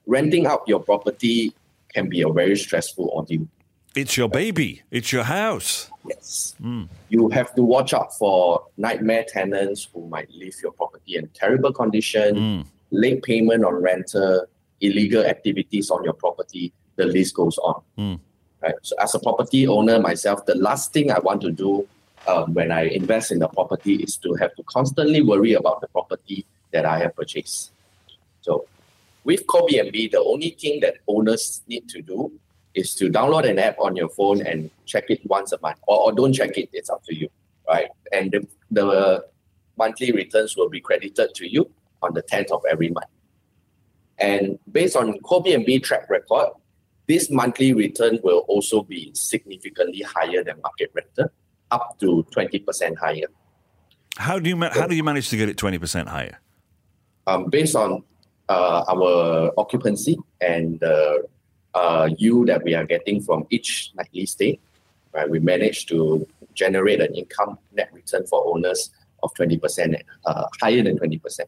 Renting 0.06 0.46
out 0.46 0.62
your 0.66 0.80
property 0.80 1.52
can 1.92 2.08
be 2.08 2.22
a 2.22 2.28
very 2.28 2.56
stressful 2.56 3.08
ordeal. 3.08 3.48
It's 3.96 4.16
your 4.16 4.28
baby. 4.28 4.82
It's 4.90 5.10
your 5.10 5.24
house. 5.24 5.90
Yes. 6.06 6.54
Mm. 6.62 6.88
You 7.08 7.28
have 7.30 7.54
to 7.54 7.62
watch 7.62 7.94
out 7.94 8.14
for 8.16 8.62
nightmare 8.76 9.24
tenants 9.26 9.88
who 9.92 10.06
might 10.08 10.30
leave 10.30 10.54
your 10.62 10.72
property 10.72 11.16
in 11.16 11.28
terrible 11.28 11.72
condition, 11.72 12.36
mm. 12.36 12.66
late 12.90 13.22
payment 13.22 13.64
on 13.64 13.74
rental, 13.74 14.44
illegal 14.80 15.24
activities 15.24 15.90
on 15.90 16.04
your 16.04 16.12
property. 16.12 16.72
The 16.96 17.06
list 17.06 17.34
goes 17.34 17.58
on. 17.58 17.82
Mm. 17.98 18.20
Right. 18.66 18.74
So, 18.82 18.96
as 19.00 19.14
a 19.14 19.20
property 19.20 19.68
owner 19.68 20.00
myself, 20.00 20.44
the 20.44 20.56
last 20.56 20.92
thing 20.92 21.12
I 21.12 21.20
want 21.20 21.40
to 21.42 21.52
do 21.52 21.86
um, 22.26 22.52
when 22.52 22.72
I 22.72 22.86
invest 22.86 23.30
in 23.30 23.40
a 23.40 23.48
property 23.48 23.94
is 23.94 24.16
to 24.18 24.34
have 24.34 24.56
to 24.56 24.64
constantly 24.64 25.22
worry 25.22 25.52
about 25.52 25.80
the 25.80 25.86
property 25.86 26.44
that 26.72 26.84
I 26.84 26.98
have 26.98 27.14
purchased. 27.14 27.70
So, 28.40 28.66
with 29.22 29.46
Co-BNB, 29.46 30.10
the 30.10 30.18
only 30.18 30.50
thing 30.50 30.80
that 30.80 30.96
owners 31.06 31.62
need 31.68 31.88
to 31.90 32.02
do 32.02 32.32
is 32.74 32.92
to 32.96 33.08
download 33.08 33.48
an 33.48 33.60
app 33.60 33.78
on 33.78 33.94
your 33.94 34.08
phone 34.08 34.44
and 34.44 34.68
check 34.84 35.04
it 35.10 35.24
once 35.26 35.52
a 35.52 35.60
month, 35.60 35.78
or, 35.86 36.00
or 36.00 36.12
don't 36.12 36.32
check 36.32 36.58
it. 36.58 36.68
It's 36.72 36.90
up 36.90 37.04
to 37.04 37.14
you, 37.14 37.28
right? 37.68 37.88
And 38.10 38.32
the, 38.32 38.48
the 38.72 39.26
monthly 39.78 40.10
returns 40.10 40.56
will 40.56 40.68
be 40.68 40.80
credited 40.80 41.36
to 41.36 41.48
you 41.48 41.70
on 42.02 42.14
the 42.14 42.22
10th 42.24 42.50
of 42.50 42.64
every 42.68 42.90
month. 42.90 43.06
And 44.18 44.58
based 44.72 44.96
on 44.96 45.20
Co-BNB 45.20 45.84
track 45.84 46.10
record, 46.10 46.48
this 47.06 47.30
monthly 47.30 47.72
return 47.72 48.18
will 48.22 48.44
also 48.48 48.82
be 48.82 49.10
significantly 49.14 50.02
higher 50.02 50.42
than 50.42 50.60
market 50.62 50.90
rental, 50.94 51.30
up 51.70 51.98
to 52.00 52.26
20% 52.34 52.96
higher. 52.96 53.26
How 54.16 54.38
do 54.38 54.48
you 54.48 54.56
ma- 54.56 54.72
how 54.72 54.86
do 54.86 54.96
you 54.96 55.04
manage 55.04 55.28
to 55.30 55.36
get 55.36 55.48
it 55.48 55.56
20% 55.56 56.08
higher? 56.08 56.40
Um, 57.26 57.50
based 57.50 57.76
on 57.76 58.02
uh, 58.48 58.84
our 58.88 59.52
occupancy 59.58 60.16
and 60.40 60.80
the 60.80 61.26
uh, 61.74 62.08
yield 62.16 62.48
that 62.48 62.62
we 62.64 62.74
are 62.74 62.84
getting 62.84 63.20
from 63.20 63.46
each 63.50 63.90
nightly 63.94 64.24
stay, 64.26 64.58
right, 65.12 65.28
we 65.28 65.38
managed 65.38 65.88
to 65.88 66.26
generate 66.54 67.00
an 67.00 67.14
income 67.14 67.58
net 67.72 67.90
return 67.92 68.26
for 68.26 68.46
owners 68.46 68.90
of 69.22 69.34
20%, 69.34 70.00
uh, 70.24 70.46
higher 70.60 70.82
than 70.82 70.98
20%. 70.98 71.40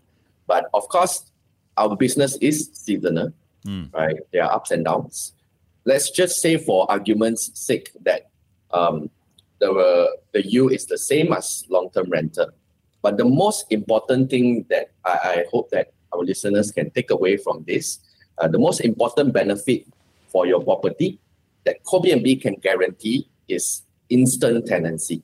But 0.46 0.68
of 0.74 0.88
course, 0.88 1.30
our 1.76 1.96
business 1.96 2.36
is 2.36 2.70
seasonal, 2.72 3.32
mm. 3.64 3.92
right? 3.94 4.16
There 4.32 4.44
are 4.44 4.52
ups 4.52 4.70
and 4.70 4.84
downs. 4.84 5.32
Let's 5.88 6.10
just 6.10 6.42
say, 6.42 6.58
for 6.58 6.84
argument's 6.90 7.50
sake, 7.58 7.90
that 8.02 8.28
um, 8.72 9.08
the, 9.58 10.18
the 10.32 10.46
yield 10.46 10.72
is 10.72 10.84
the 10.84 10.98
same 10.98 11.32
as 11.32 11.64
long 11.70 11.88
term 11.94 12.10
rental. 12.10 12.50
But 13.00 13.16
the 13.16 13.24
most 13.24 13.64
important 13.70 14.28
thing 14.28 14.66
that 14.68 14.90
I, 15.02 15.10
I 15.10 15.44
hope 15.50 15.70
that 15.70 15.94
our 16.12 16.20
listeners 16.20 16.70
can 16.72 16.90
take 16.90 17.10
away 17.10 17.38
from 17.38 17.64
this, 17.66 18.00
uh, 18.36 18.48
the 18.48 18.58
most 18.58 18.82
important 18.82 19.32
benefit 19.32 19.86
for 20.26 20.46
your 20.46 20.62
property 20.62 21.18
that 21.64 21.82
Co-BNB 21.84 22.42
can 22.42 22.56
guarantee 22.56 23.26
is 23.48 23.80
instant 24.10 24.66
tenancy. 24.66 25.22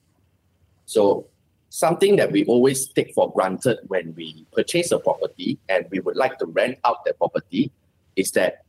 So 0.86 1.26
something 1.68 2.16
that 2.16 2.32
we 2.32 2.46
always 2.46 2.88
take 2.88 3.12
for 3.12 3.30
granted 3.30 3.80
when 3.88 4.14
we 4.16 4.46
purchase 4.50 4.92
a 4.92 4.98
property 4.98 5.58
and 5.68 5.84
we 5.90 6.00
would 6.00 6.16
like 6.16 6.38
to 6.38 6.46
rent 6.46 6.78
out 6.86 7.04
that 7.04 7.18
property 7.18 7.70
is 8.16 8.30
that 8.30 8.63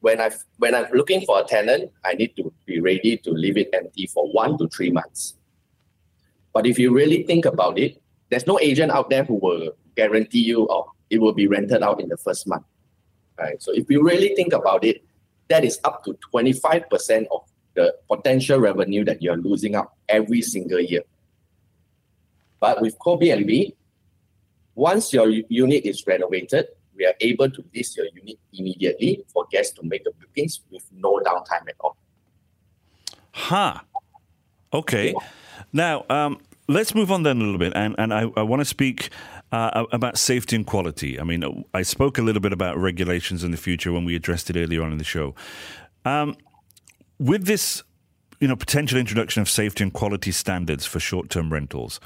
when 0.00 0.20
I 0.20 0.30
when 0.58 0.74
I'm 0.74 0.86
looking 0.92 1.24
for 1.24 1.40
a 1.40 1.44
tenant, 1.44 1.92
I 2.04 2.14
need 2.14 2.36
to 2.36 2.52
be 2.66 2.80
ready 2.80 3.16
to 3.18 3.30
leave 3.30 3.56
it 3.56 3.70
empty 3.72 4.06
for 4.06 4.30
one 4.32 4.58
to 4.58 4.68
three 4.68 4.90
months. 4.90 5.34
But 6.52 6.66
if 6.66 6.78
you 6.78 6.92
really 6.92 7.22
think 7.22 7.44
about 7.44 7.78
it, 7.78 8.02
there's 8.30 8.46
no 8.46 8.58
agent 8.60 8.90
out 8.90 9.10
there 9.10 9.24
who 9.24 9.34
will 9.34 9.72
guarantee 9.94 10.42
you, 10.42 10.66
oh, 10.70 10.90
it 11.10 11.20
will 11.20 11.32
be 11.32 11.46
rented 11.46 11.82
out 11.82 12.00
in 12.00 12.08
the 12.08 12.16
first 12.16 12.46
month. 12.46 12.64
Right. 13.38 13.62
So 13.62 13.72
if 13.72 13.88
you 13.90 14.02
really 14.02 14.34
think 14.34 14.52
about 14.52 14.84
it, 14.84 15.04
that 15.48 15.64
is 15.64 15.78
up 15.84 16.04
to 16.04 16.16
25% 16.32 17.26
of 17.30 17.42
the 17.74 17.94
potential 18.08 18.58
revenue 18.58 19.04
that 19.04 19.22
you're 19.22 19.36
losing 19.36 19.74
out 19.74 19.92
every 20.08 20.42
single 20.42 20.80
year. 20.80 21.02
But 22.60 22.80
with 22.82 22.98
Co-BNB, 22.98 23.74
once 24.74 25.12
your 25.12 25.28
unit 25.28 25.84
is 25.84 26.06
renovated, 26.06 26.66
we 27.00 27.06
are 27.06 27.14
able 27.20 27.50
to 27.50 27.64
list 27.74 27.96
your 27.96 28.06
unit 28.14 28.38
immediately 28.52 29.24
for 29.32 29.46
guests 29.50 29.72
to 29.78 29.82
make 29.82 30.04
the 30.04 30.12
bookings 30.20 30.60
with 30.70 30.86
no 30.92 31.18
downtime 31.26 31.66
at 31.66 31.74
all. 31.80 31.96
Huh. 33.32 33.80
Okay. 34.72 35.06
Yeah. 35.08 35.26
Now, 35.72 36.04
um, 36.10 36.40
let's 36.68 36.94
move 36.94 37.10
on 37.10 37.22
then 37.22 37.38
a 37.38 37.40
little 37.40 37.58
bit, 37.58 37.72
and, 37.74 37.94
and 37.98 38.12
I, 38.12 38.26
I 38.36 38.42
want 38.42 38.60
to 38.60 38.64
speak 38.64 39.08
uh, 39.50 39.86
about 39.92 40.18
safety 40.18 40.56
and 40.56 40.66
quality. 40.66 41.18
I 41.18 41.24
mean, 41.24 41.64
I 41.72 41.82
spoke 41.82 42.18
a 42.18 42.22
little 42.22 42.42
bit 42.42 42.52
about 42.52 42.76
regulations 42.78 43.42
in 43.42 43.50
the 43.50 43.56
future 43.56 43.92
when 43.92 44.04
we 44.04 44.14
addressed 44.14 44.50
it 44.50 44.56
earlier 44.56 44.82
on 44.82 44.92
in 44.92 44.98
the 44.98 45.04
show. 45.04 45.34
Um, 46.04 46.36
with 47.18 47.46
this, 47.46 47.82
you 48.40 48.48
know, 48.48 48.56
potential 48.56 48.98
introduction 48.98 49.40
of 49.40 49.48
safety 49.48 49.84
and 49.84 49.92
quality 49.92 50.32
standards 50.32 50.84
for 50.84 51.00
short-term 51.00 51.52
rentals, 51.52 51.98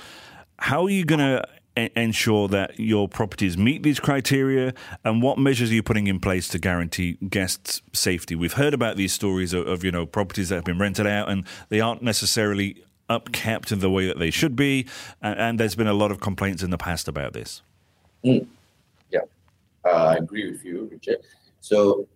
how 0.58 0.84
are 0.84 0.90
you 0.90 1.04
going 1.04 1.20
to 1.20 1.44
ensure 1.76 2.46
that 2.48 2.78
your 2.78 3.08
properties 3.08 3.58
meet 3.58 3.82
these 3.82 3.98
criteria 3.98 4.72
and 5.04 5.22
what 5.22 5.38
measures 5.38 5.70
are 5.70 5.74
you 5.74 5.82
putting 5.82 6.06
in 6.06 6.20
place 6.20 6.46
to 6.46 6.58
guarantee 6.58 7.18
guests 7.28 7.82
safety 7.92 8.36
we've 8.36 8.52
heard 8.52 8.72
about 8.72 8.96
these 8.96 9.12
stories 9.12 9.52
of, 9.52 9.66
of, 9.66 9.82
you 9.82 9.90
know 9.90 10.06
properties 10.06 10.50
that 10.50 10.54
have 10.54 10.64
been 10.64 10.78
rented 10.78 11.06
out 11.06 11.28
and 11.28 11.44
they 11.70 11.80
aren't 11.80 12.00
necessarily 12.00 12.84
upkept 13.08 13.72
in 13.72 13.80
the 13.80 13.90
way 13.90 14.06
that 14.06 14.18
they 14.18 14.30
should 14.30 14.56
be. 14.56 14.86
And, 15.20 15.38
and 15.38 15.60
there's 15.60 15.74
been 15.74 15.86
a 15.86 15.94
lot 15.94 16.10
of 16.10 16.20
complaints 16.20 16.62
in 16.62 16.70
the 16.70 16.78
past 16.78 17.08
about 17.08 17.32
this. 17.32 17.62
Mm. 18.24 18.46
Yeah, 19.10 19.20
uh, 19.84 19.90
I 19.90 20.14
agree 20.16 20.50
with 20.50 20.64
you, 20.64 20.88
Richard. 20.90 21.18
So 21.60 22.06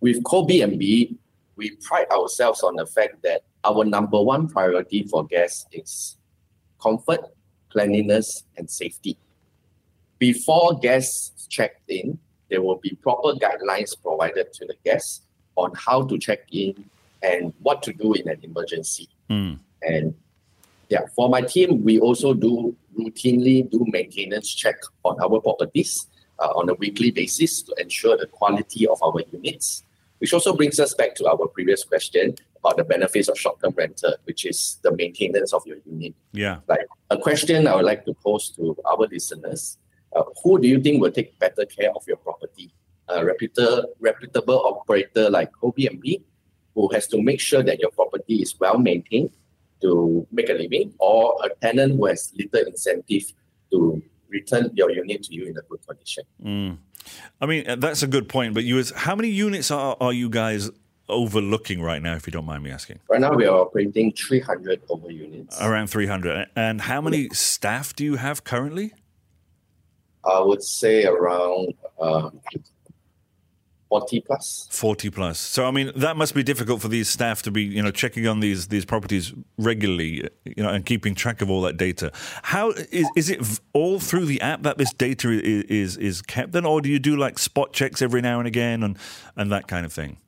with 0.00 0.22
Co-BNB, 0.24 1.16
we 1.56 1.70
pride 1.82 2.08
ourselves 2.10 2.62
on 2.62 2.76
the 2.76 2.86
fact 2.86 3.22
that 3.22 3.42
our 3.64 3.84
number 3.84 4.22
one 4.22 4.48
priority 4.48 5.02
for 5.02 5.26
guests 5.26 5.66
is 5.72 6.16
comfort, 6.80 7.20
cleanliness, 7.70 8.44
and 8.56 8.68
safety. 8.68 9.16
Before 10.18 10.78
guests 10.78 11.46
check 11.46 11.80
in, 11.88 12.18
there 12.48 12.62
will 12.62 12.76
be 12.76 12.98
proper 13.02 13.34
guidelines 13.34 13.94
provided 14.00 14.52
to 14.54 14.66
the 14.66 14.74
guests 14.84 15.22
on 15.56 15.72
how 15.74 16.02
to 16.02 16.18
check 16.18 16.40
in 16.50 16.84
and 17.22 17.52
what 17.60 17.82
to 17.82 17.92
do 17.92 18.14
in 18.14 18.28
an 18.28 18.38
emergency. 18.42 19.08
Mm. 19.28 19.58
And 19.82 20.14
yeah, 20.88 21.06
for 21.14 21.28
my 21.28 21.42
team, 21.42 21.84
we 21.84 21.98
also 21.98 22.34
do 22.34 22.74
routinely 22.98 23.68
do 23.70 23.84
maintenance 23.88 24.52
check 24.54 24.76
on 25.04 25.20
our 25.20 25.40
properties 25.40 26.06
uh, 26.38 26.52
on 26.54 26.68
a 26.68 26.74
weekly 26.74 27.10
basis 27.10 27.62
to 27.62 27.74
ensure 27.78 28.16
the 28.16 28.26
quality 28.26 28.86
of 28.86 29.02
our 29.02 29.22
units. 29.32 29.84
Which 30.18 30.32
also 30.32 30.52
brings 30.52 30.80
us 30.80 30.94
back 30.94 31.14
to 31.16 31.28
our 31.28 31.46
previous 31.46 31.84
question 31.84 32.34
about 32.58 32.76
the 32.76 32.84
benefits 32.84 33.28
of 33.28 33.38
short-term 33.38 33.74
rental, 33.76 34.14
which 34.24 34.44
is 34.44 34.78
the 34.82 34.94
maintenance 34.94 35.52
of 35.52 35.62
your 35.66 35.78
unit. 35.86 36.14
Yeah. 36.32 36.58
Like 36.68 36.86
a 37.10 37.18
question 37.18 37.66
I 37.66 37.74
would 37.74 37.84
like 37.84 38.04
to 38.04 38.14
pose 38.14 38.50
to 38.50 38.76
our 38.84 39.06
listeners: 39.10 39.78
uh, 40.14 40.22
Who 40.42 40.60
do 40.60 40.68
you 40.68 40.80
think 40.80 41.00
will 41.00 41.12
take 41.12 41.38
better 41.38 41.64
care 41.64 41.90
of 41.94 42.04
your 42.06 42.16
property? 42.18 42.72
A 43.08 43.24
reputable, 43.24 43.84
reputable 44.00 44.60
operator 44.66 45.30
like 45.30 45.50
Airbnb, 45.62 46.22
who 46.74 46.88
has 46.92 47.06
to 47.08 47.22
make 47.22 47.40
sure 47.40 47.62
that 47.62 47.80
your 47.80 47.90
property 47.90 48.42
is 48.42 48.54
well 48.60 48.78
maintained 48.78 49.30
to 49.80 50.26
make 50.32 50.50
a 50.50 50.54
living, 50.54 50.92
or 50.98 51.38
a 51.44 51.48
tenant 51.64 51.96
who 51.96 52.06
has 52.06 52.32
little 52.36 52.66
incentive 52.66 53.32
to 53.70 54.02
return 54.28 54.70
your 54.74 54.90
unit 54.90 55.22
to 55.22 55.34
you 55.34 55.46
in 55.46 55.56
a 55.56 55.62
good 55.62 55.86
condition. 55.86 56.24
Mm. 56.44 56.78
I 57.40 57.46
mean, 57.46 57.68
uh, 57.68 57.76
that's 57.76 58.02
a 58.02 58.06
good 58.06 58.28
point. 58.28 58.54
But 58.54 58.64
you, 58.64 58.82
how 58.94 59.14
many 59.14 59.28
units 59.28 59.70
are, 59.70 59.96
are 60.00 60.12
you 60.12 60.28
guys 60.28 60.70
overlooking 61.08 61.82
right 61.82 62.02
now, 62.02 62.14
if 62.14 62.26
you 62.26 62.30
don't 62.30 62.44
mind 62.44 62.62
me 62.62 62.70
asking? 62.70 63.00
Right 63.08 63.20
now, 63.20 63.32
we 63.32 63.46
are 63.46 63.60
operating 63.60 64.12
300 64.12 64.82
over 64.88 65.10
units. 65.10 65.60
Around 65.60 65.88
300. 65.88 66.48
And 66.56 66.82
how 66.82 67.00
many 67.00 67.28
staff 67.30 67.94
do 67.94 68.04
you 68.04 68.16
have 68.16 68.44
currently? 68.44 68.92
I 70.24 70.40
would 70.40 70.62
say 70.62 71.04
around 71.04 71.74
um, 72.00 72.40
40 73.88 74.20
plus. 74.20 74.68
40 74.70 75.10
plus. 75.10 75.38
So, 75.38 75.66
I 75.66 75.70
mean, 75.70 75.92
that 75.96 76.16
must 76.16 76.34
be 76.34 76.42
difficult 76.42 76.82
for 76.82 76.88
these 76.88 77.08
staff 77.08 77.42
to 77.42 77.50
be, 77.50 77.62
you 77.62 77.82
know, 77.82 77.90
checking 77.90 78.26
on 78.26 78.40
these 78.40 78.68
these 78.68 78.84
properties 78.84 79.32
regularly, 79.56 80.28
you 80.44 80.62
know, 80.62 80.68
and 80.68 80.84
keeping 80.84 81.14
track 81.14 81.40
of 81.40 81.50
all 81.50 81.62
that 81.62 81.76
data. 81.76 82.12
How 82.42 82.70
is, 82.70 83.08
is 83.16 83.30
it 83.30 83.60
all 83.72 83.98
through 83.98 84.26
the 84.26 84.40
app 84.42 84.62
that 84.62 84.76
this 84.76 84.92
data 84.92 85.30
is, 85.30 85.64
is, 85.64 85.96
is 85.96 86.22
kept 86.22 86.52
then, 86.52 86.66
or 86.66 86.80
do 86.80 86.90
you 86.90 86.98
do 86.98 87.16
like 87.16 87.38
spot 87.38 87.72
checks 87.72 88.02
every 88.02 88.20
now 88.20 88.38
and 88.38 88.46
again 88.46 88.82
and, 88.82 88.98
and 89.36 89.50
that 89.50 89.68
kind 89.68 89.86
of 89.86 89.92
thing? 89.92 90.18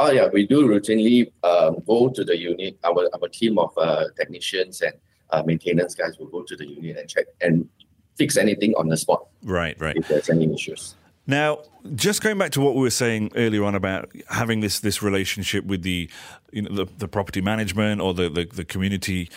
Oh, 0.00 0.10
yeah, 0.10 0.28
we 0.32 0.46
do 0.46 0.66
routinely 0.66 1.30
um, 1.44 1.82
go 1.86 2.08
to 2.08 2.24
the 2.24 2.36
unit. 2.36 2.78
Our, 2.84 3.10
our 3.12 3.28
team 3.28 3.58
of 3.58 3.70
uh, 3.76 4.06
technicians 4.16 4.80
and 4.80 4.94
uh, 5.28 5.42
maintenance 5.44 5.94
guys 5.94 6.18
will 6.18 6.28
go 6.28 6.42
to 6.42 6.56
the 6.56 6.66
unit 6.66 6.96
and 6.96 7.06
check 7.06 7.26
and 7.42 7.68
fix 8.16 8.38
anything 8.38 8.74
on 8.78 8.88
the 8.88 8.96
spot. 8.96 9.26
Right, 9.42 9.78
right. 9.78 9.94
If 9.96 10.08
there's 10.08 10.30
any 10.30 10.52
issues. 10.54 10.94
Now, 11.26 11.58
just 11.94 12.22
going 12.22 12.38
back 12.38 12.50
to 12.52 12.62
what 12.62 12.76
we 12.76 12.80
were 12.80 12.88
saying 12.88 13.32
earlier 13.36 13.62
on 13.62 13.74
about 13.74 14.10
having 14.30 14.60
this 14.60 14.80
this 14.80 15.02
relationship 15.02 15.66
with 15.66 15.82
the 15.82 16.08
you 16.50 16.62
know 16.62 16.74
the, 16.74 16.86
the 16.96 17.06
property 17.06 17.42
management 17.42 18.00
or 18.00 18.14
the, 18.14 18.30
the, 18.30 18.46
the 18.46 18.64
community, 18.64 19.30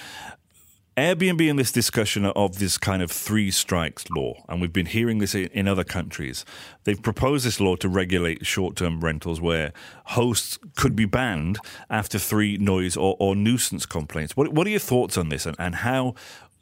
Airbnb 0.96 1.48
in 1.48 1.56
this 1.56 1.72
discussion 1.72 2.26
of 2.26 2.60
this 2.60 2.78
kind 2.78 3.02
of 3.02 3.12
three 3.12 3.50
strikes 3.50 4.10
law, 4.12 4.44
and 4.48 4.62
we've 4.62 4.74
been 4.74 4.86
hearing 4.86 5.18
this 5.18 5.34
in 5.34 5.68
other 5.68 5.84
countries. 5.84 6.46
They've 6.84 7.02
proposed 7.02 7.46
this 7.46 7.60
law 7.60 7.76
to 7.78 7.90
regulate 7.90 8.46
short 8.46 8.76
term 8.76 9.02
rentals 9.02 9.42
where 9.42 9.74
hosts 10.06 10.60
could 10.76 10.96
be 10.96 11.06
banned 11.06 11.58
after 11.90 12.20
three 12.20 12.58
noise 12.58 12.96
or, 12.96 13.16
or 13.20 13.36
nuisance 13.36 13.86
complaints. 13.86 14.38
What, 14.38 14.54
what 14.54 14.68
are 14.68 14.70
your 14.70 14.80
thoughts 14.80 15.18
on 15.18 15.30
this 15.30 15.46
and, 15.46 15.56
and 15.58 15.76
how, 15.76 16.14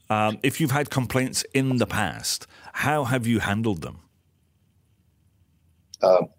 um, 0.09 0.39
if 0.43 0.62
you've 0.62 0.71
had 0.71 0.89
complaints 0.89 1.43
in 1.53 1.77
the 1.77 1.88
past, 1.88 2.47
how 2.73 3.03
have 3.03 3.27
you 3.27 3.39
handled 3.39 3.82
them? 3.82 3.99
um, 6.03 6.29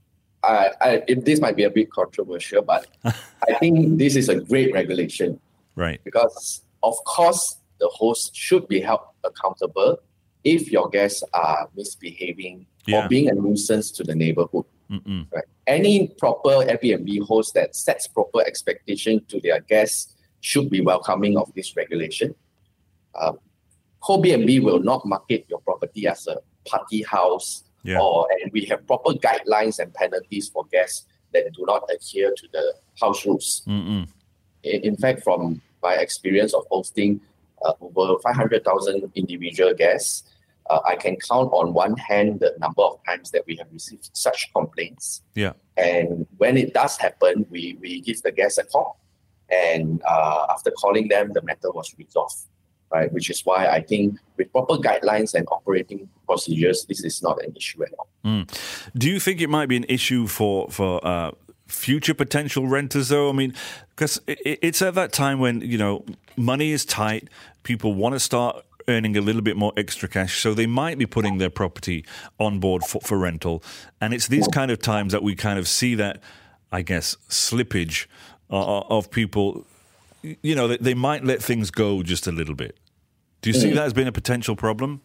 I, 0.43 0.71
I, 0.81 1.03
it, 1.07 1.25
this 1.25 1.41
might 1.41 1.57
be 1.57 1.65
a 1.65 1.71
bit 1.71 1.91
controversial, 1.91 2.63
but 2.63 2.87
I 3.05 3.55
think 3.61 3.99
this 3.99 4.17
is 4.17 4.29
a 4.29 4.41
great 4.41 4.73
regulation. 4.73 5.41
Right. 5.77 6.01
Because, 6.05 6.63
of 6.83 6.95
course, 7.05 7.59
the 7.83 7.89
host 7.89 8.35
should 8.47 8.65
be 8.69 8.81
held 8.81 9.01
accountable 9.25 9.99
if 10.45 10.71
your 10.71 10.89
guests 10.89 11.23
are 11.35 11.69
misbehaving 11.77 12.57
Yeah. 12.87 13.05
or 13.05 13.09
being 13.09 13.29
a 13.29 13.35
nuisance 13.35 13.91
to 13.97 14.03
the 14.05 14.15
neighborhood. 14.15 14.67
Mm-mm. 14.91 15.23
Right. 15.35 15.45
Any 15.67 15.97
proper 16.23 16.55
Airbnb 16.71 17.11
host 17.31 17.55
that 17.55 17.75
sets 17.87 18.07
proper 18.07 18.41
expectation 18.51 19.15
to 19.31 19.41
their 19.41 19.61
guests 19.73 20.15
should 20.41 20.69
be 20.71 20.81
welcoming 20.81 21.35
of 21.43 21.53
this 21.57 21.69
regulation. 21.77 22.35
Um, 23.21 23.39
Airbnb 24.09 24.63
will 24.63 24.83
not 24.91 25.01
market 25.15 25.45
your 25.51 25.61
property 25.69 26.03
as 26.07 26.27
a 26.35 26.37
party 26.73 27.03
house 27.03 27.49
Yeah. 27.85 28.01
or 28.01 28.29
and 28.39 28.47
we 28.57 28.63
have 28.71 28.81
proper 28.87 29.13
guidelines 29.27 29.77
and 29.83 29.89
penalties 30.03 30.47
for 30.53 30.63
guests 30.77 30.99
that 31.33 31.43
do 31.59 31.63
not 31.73 31.83
adhere 31.95 32.31
to 32.41 32.47
the 32.57 32.65
house 33.01 33.21
rules. 33.27 33.49
Mm-mm. 33.67 34.05
In, 34.63 34.79
in 34.91 34.97
fact, 35.03 35.19
from 35.27 35.61
my 35.83 35.95
experience 36.07 36.53
of 36.55 36.65
hosting 36.71 37.21
uh, 37.65 37.73
over 37.81 38.19
500,000 38.21 39.13
individual 39.15 39.75
guests, 39.75 40.25
uh, 40.71 40.81
I 40.87 40.97
can 40.97 41.17
count 41.17 41.51
on 41.53 41.75
one 41.75 41.97
hand 41.97 42.41
the 42.41 42.55
number 42.59 42.83
of 42.83 43.01
times 43.05 43.31
that 43.33 43.45
we 43.47 43.57
have 43.57 43.67
received 43.73 44.11
such 44.13 44.53
complaints. 44.55 45.23
Yeah. 45.35 45.53
And 45.77 46.27
when 46.39 46.57
it 46.57 46.73
does 46.73 46.97
happen, 46.97 47.47
we, 47.51 47.77
we 47.81 48.01
give 48.01 48.23
the 48.23 48.33
guests 48.33 48.59
a 48.59 48.65
call. 48.65 48.99
And 49.51 50.03
uh, 50.09 50.47
after 50.51 50.71
calling 50.71 51.09
them, 51.09 51.33
the 51.33 51.43
matter 51.43 51.71
was 51.73 51.95
resolved, 51.99 52.37
right? 52.91 53.13
Which 53.13 53.29
is 53.29 53.45
why 53.45 53.67
I 53.67 53.83
think 53.83 54.19
with 54.37 54.51
proper 54.53 54.75
guidelines 54.75 55.35
and 55.35 55.47
operating 55.51 56.09
procedures, 56.27 56.87
this 56.87 57.05
is 57.05 57.23
not 57.23 57.43
an 57.45 57.55
issue 57.55 57.83
at 57.83 57.93
all. 57.99 58.09
Mm. 58.25 58.49
Do 58.97 59.11
you 59.11 59.21
think 59.21 59.41
it 59.41 59.51
might 59.51 59.67
be 59.67 59.77
an 59.77 59.85
issue 59.89 60.27
for 60.27 60.71
for 60.71 61.05
uh, 61.07 61.33
future 61.73 62.15
potential 62.15 62.69
renters, 62.69 63.09
though? 63.09 63.29
I 63.29 63.33
mean, 63.33 63.55
because 63.91 64.21
it's 64.27 64.83
at 64.83 64.95
that 64.95 65.13
time 65.13 65.41
when 65.41 65.61
you 65.61 65.79
know 65.79 66.05
money 66.37 66.71
is 66.71 66.85
tight, 66.85 67.29
people 67.63 67.95
want 67.95 68.15
to 68.15 68.21
start 68.21 68.65
earning 68.89 69.17
a 69.17 69.21
little 69.21 69.43
bit 69.43 69.57
more 69.57 69.73
extra 69.77 70.09
cash, 70.09 70.41
so 70.41 70.55
they 70.55 70.67
might 70.67 70.99
be 70.99 71.07
putting 71.07 71.39
their 71.39 71.51
property 71.51 72.05
on 72.39 72.59
board 72.59 72.83
for, 72.85 73.01
for 73.01 73.17
rental, 73.19 73.63
and 74.01 74.13
it's 74.13 74.29
these 74.29 74.49
kind 74.49 74.71
of 74.71 74.81
times 74.81 75.13
that 75.13 75.23
we 75.23 75.35
kind 75.35 75.59
of 75.59 75.67
see 75.67 75.95
that, 75.95 76.21
I 76.71 76.83
guess, 76.83 77.17
slippage 77.29 78.07
uh, 78.51 78.81
of 78.81 79.11
people. 79.11 79.67
You 80.23 80.55
know, 80.55 80.69
they, 80.69 80.77
they 80.77 80.95
might 80.95 81.25
let 81.25 81.43
things 81.43 81.71
go 81.71 82.03
just 82.03 82.27
a 82.27 82.33
little 82.33 82.55
bit. 82.55 82.77
Do 83.41 83.51
you 83.51 83.55
see 83.55 83.71
that 83.73 83.85
as 83.85 83.93
being 83.93 84.07
a 84.07 84.13
potential 84.13 84.55
problem? 84.55 85.01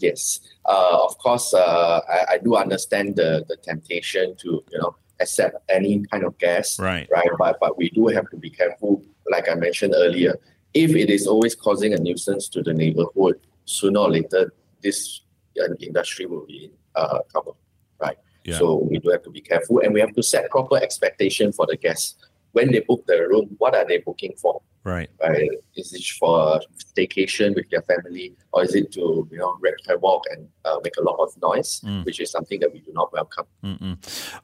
Yes, 0.00 0.40
uh, 0.64 1.04
of 1.04 1.16
course, 1.18 1.52
uh, 1.54 2.00
I, 2.08 2.34
I 2.34 2.38
do 2.38 2.56
understand 2.56 3.16
the, 3.16 3.44
the 3.46 3.56
temptation 3.56 4.34
to 4.38 4.64
you 4.70 4.78
know 4.78 4.96
accept 5.20 5.56
any 5.68 6.04
kind 6.10 6.24
of 6.24 6.36
gas, 6.38 6.78
Right. 6.78 7.08
Right, 7.10 7.28
but 7.38 7.58
but 7.60 7.76
we 7.76 7.90
do 7.90 8.08
have 8.08 8.28
to 8.30 8.36
be 8.36 8.50
careful. 8.50 9.02
Like 9.30 9.48
I 9.48 9.54
mentioned 9.54 9.94
earlier, 9.96 10.34
if 10.74 10.94
it 10.94 11.10
is 11.10 11.26
always 11.26 11.54
causing 11.54 11.92
a 11.92 11.98
nuisance 11.98 12.48
to 12.50 12.62
the 12.62 12.72
neighborhood, 12.72 13.40
sooner 13.64 14.00
or 14.00 14.10
later 14.10 14.52
this 14.82 15.22
uh, 15.60 15.74
industry 15.80 16.26
will 16.26 16.46
be 16.46 16.64
in 16.64 16.70
uh, 16.94 17.20
trouble, 17.30 17.56
right? 18.00 18.16
Yeah. 18.44 18.58
So 18.58 18.76
we 18.90 18.98
do 18.98 19.10
have 19.10 19.22
to 19.24 19.30
be 19.30 19.40
careful, 19.40 19.80
and 19.80 19.92
we 19.92 20.00
have 20.00 20.14
to 20.14 20.22
set 20.22 20.50
proper 20.50 20.76
expectation 20.76 21.52
for 21.52 21.66
the 21.66 21.76
guests 21.76 22.16
when 22.52 22.72
they 22.72 22.80
book 22.80 23.04
the 23.06 23.28
room. 23.28 23.54
What 23.58 23.74
are 23.74 23.86
they 23.86 23.98
booking 23.98 24.34
for? 24.36 24.62
Right. 24.82 25.10
right? 25.22 25.50
Is 25.76 25.92
it 25.92 26.04
for 26.18 26.56
a 26.56 26.60
staycation 26.82 27.54
with 27.54 27.68
their 27.70 27.82
family, 27.82 28.34
or 28.52 28.64
is 28.64 28.74
it 28.74 28.92
to 28.92 29.28
you 29.30 29.38
know 29.38 29.56
wreck 29.60 29.74
their 29.86 29.98
walk 29.98 30.24
and 30.30 30.48
uh, 30.64 30.78
make 30.82 30.96
a 30.96 31.02
lot 31.02 31.16
of 31.16 31.30
noise, 31.40 31.80
which 32.04 32.20
is 32.20 32.30
something 32.30 32.60
that 32.60 32.72
we 32.72 32.80
do 32.80 32.92
not 32.92 33.12
welcome. 33.12 33.46
Mm-mm. 33.64 33.98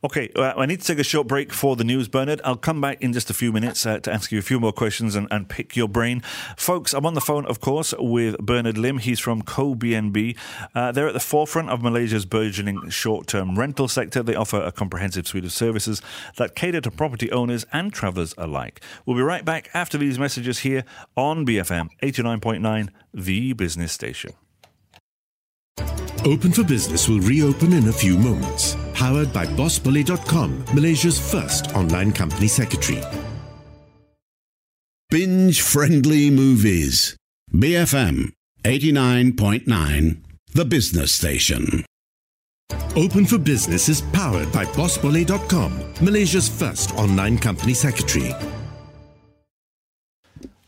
Okay, 0.04 0.30
uh, 0.36 0.54
I 0.56 0.66
need 0.66 0.80
to 0.80 0.86
take 0.86 0.98
a 0.98 1.04
short 1.04 1.26
break 1.26 1.52
for 1.52 1.76
the 1.76 1.84
news, 1.84 2.08
Bernard. 2.08 2.40
I'll 2.44 2.56
come 2.56 2.80
back 2.80 3.00
in 3.02 3.12
just 3.12 3.30
a 3.30 3.34
few 3.34 3.52
minutes 3.52 3.84
uh, 3.84 3.98
to 4.00 4.12
ask 4.12 4.32
you 4.32 4.38
a 4.38 4.42
few 4.42 4.58
more 4.60 4.72
questions 4.72 5.14
and, 5.14 5.28
and 5.30 5.48
pick 5.48 5.76
your 5.76 5.88
brain. 5.88 6.22
Folks, 6.56 6.92
I'm 6.94 7.06
on 7.06 7.14
the 7.14 7.20
phone, 7.20 7.44
of 7.46 7.60
course, 7.60 7.94
with 7.98 8.38
Bernard 8.38 8.78
Lim. 8.78 8.98
He's 8.98 9.20
from 9.20 9.42
CoBNB. 9.42 10.36
Uh, 10.74 10.92
they're 10.92 11.08
at 11.08 11.14
the 11.14 11.20
forefront 11.20 11.70
of 11.70 11.82
Malaysia's 11.82 12.24
burgeoning 12.24 12.88
short 12.90 13.26
term 13.26 13.58
rental 13.58 13.88
sector. 13.88 14.22
They 14.22 14.34
offer 14.34 14.62
a 14.62 14.72
comprehensive 14.72 15.26
suite 15.26 15.44
of 15.44 15.52
services 15.52 16.00
that 16.36 16.54
cater 16.54 16.80
to 16.80 16.90
property 16.90 17.30
owners 17.30 17.66
and 17.72 17.92
travellers 17.92 18.34
alike. 18.38 18.80
We'll 19.04 19.16
be 19.16 19.22
right 19.22 19.44
back 19.44 19.70
after 19.74 19.98
these 19.98 20.18
messages 20.26 20.58
here 20.58 20.82
on 21.16 21.46
BFM 21.46 21.88
89.9, 22.02 22.88
the 23.14 23.52
business 23.52 23.92
station. 23.92 24.32
Open 26.24 26.50
for 26.50 26.64
Business 26.64 27.08
will 27.08 27.20
reopen 27.20 27.72
in 27.72 27.86
a 27.88 27.92
few 27.92 28.18
moments. 28.18 28.76
Powered 28.94 29.32
by 29.32 29.46
BossBully.com, 29.46 30.64
Malaysia's 30.74 31.20
first 31.32 31.72
online 31.76 32.12
company 32.12 32.48
secretary. 32.48 33.00
Binge 35.10 35.60
friendly 35.62 36.30
movies. 36.30 37.16
BFM 37.54 38.32
89.9, 38.64 40.16
the 40.52 40.64
business 40.64 41.12
station. 41.12 41.84
Open 42.96 43.24
for 43.24 43.38
Business 43.38 43.88
is 43.88 44.00
powered 44.00 44.50
by 44.50 44.64
BossBollet.com, 44.64 45.70
Malaysia's 46.00 46.48
first 46.48 46.92
online 46.96 47.38
company 47.38 47.74
secretary. 47.74 48.34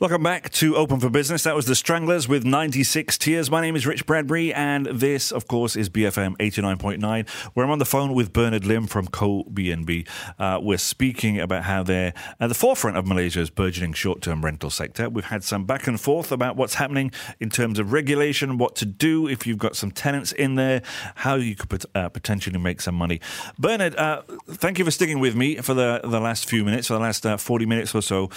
Welcome 0.00 0.22
back 0.22 0.50
to 0.50 0.76
Open 0.76 1.00
for 1.00 1.10
Business. 1.10 1.42
That 1.42 1.56
was 1.56 1.66
the 1.66 1.74
Stranglers 1.74 2.28
with 2.28 2.44
96 2.44 3.18
Tears. 3.18 3.50
My 3.50 3.60
name 3.60 3.74
is 3.74 3.84
Rich 3.84 4.06
Bradbury, 4.06 4.54
and 4.54 4.86
this, 4.86 5.32
of 5.32 5.48
course, 5.48 5.74
is 5.74 5.90
BFM 5.90 6.36
89.9, 6.36 7.28
where 7.54 7.66
I'm 7.66 7.72
on 7.72 7.80
the 7.80 7.84
phone 7.84 8.14
with 8.14 8.32
Bernard 8.32 8.64
Lim 8.64 8.86
from 8.86 9.08
Co-BNB. 9.08 10.06
Uh, 10.38 10.60
we're 10.62 10.78
speaking 10.78 11.40
about 11.40 11.64
how 11.64 11.82
they're 11.82 12.14
at 12.38 12.46
the 12.46 12.54
forefront 12.54 12.96
of 12.96 13.08
Malaysia's 13.08 13.50
burgeoning 13.50 13.92
short-term 13.92 14.44
rental 14.44 14.70
sector. 14.70 15.10
We've 15.10 15.24
had 15.24 15.42
some 15.42 15.64
back 15.64 15.88
and 15.88 16.00
forth 16.00 16.30
about 16.30 16.54
what's 16.54 16.74
happening 16.74 17.10
in 17.40 17.50
terms 17.50 17.80
of 17.80 17.92
regulation, 17.92 18.56
what 18.56 18.76
to 18.76 18.86
do 18.86 19.26
if 19.26 19.48
you've 19.48 19.58
got 19.58 19.74
some 19.74 19.90
tenants 19.90 20.30
in 20.30 20.54
there, 20.54 20.80
how 21.16 21.34
you 21.34 21.56
could 21.56 21.84
uh, 21.96 22.08
potentially 22.08 22.56
make 22.56 22.80
some 22.80 22.94
money. 22.94 23.20
Bernard, 23.58 23.96
uh, 23.96 24.22
thank 24.48 24.78
you 24.78 24.84
for 24.84 24.92
sticking 24.92 25.18
with 25.18 25.34
me 25.34 25.56
for 25.56 25.74
the, 25.74 26.00
the 26.04 26.20
last 26.20 26.48
few 26.48 26.64
minutes, 26.64 26.86
for 26.86 26.94
the 26.94 27.00
last 27.00 27.26
uh, 27.26 27.36
40 27.36 27.66
minutes 27.66 27.96
or 27.96 28.00
so. 28.00 28.30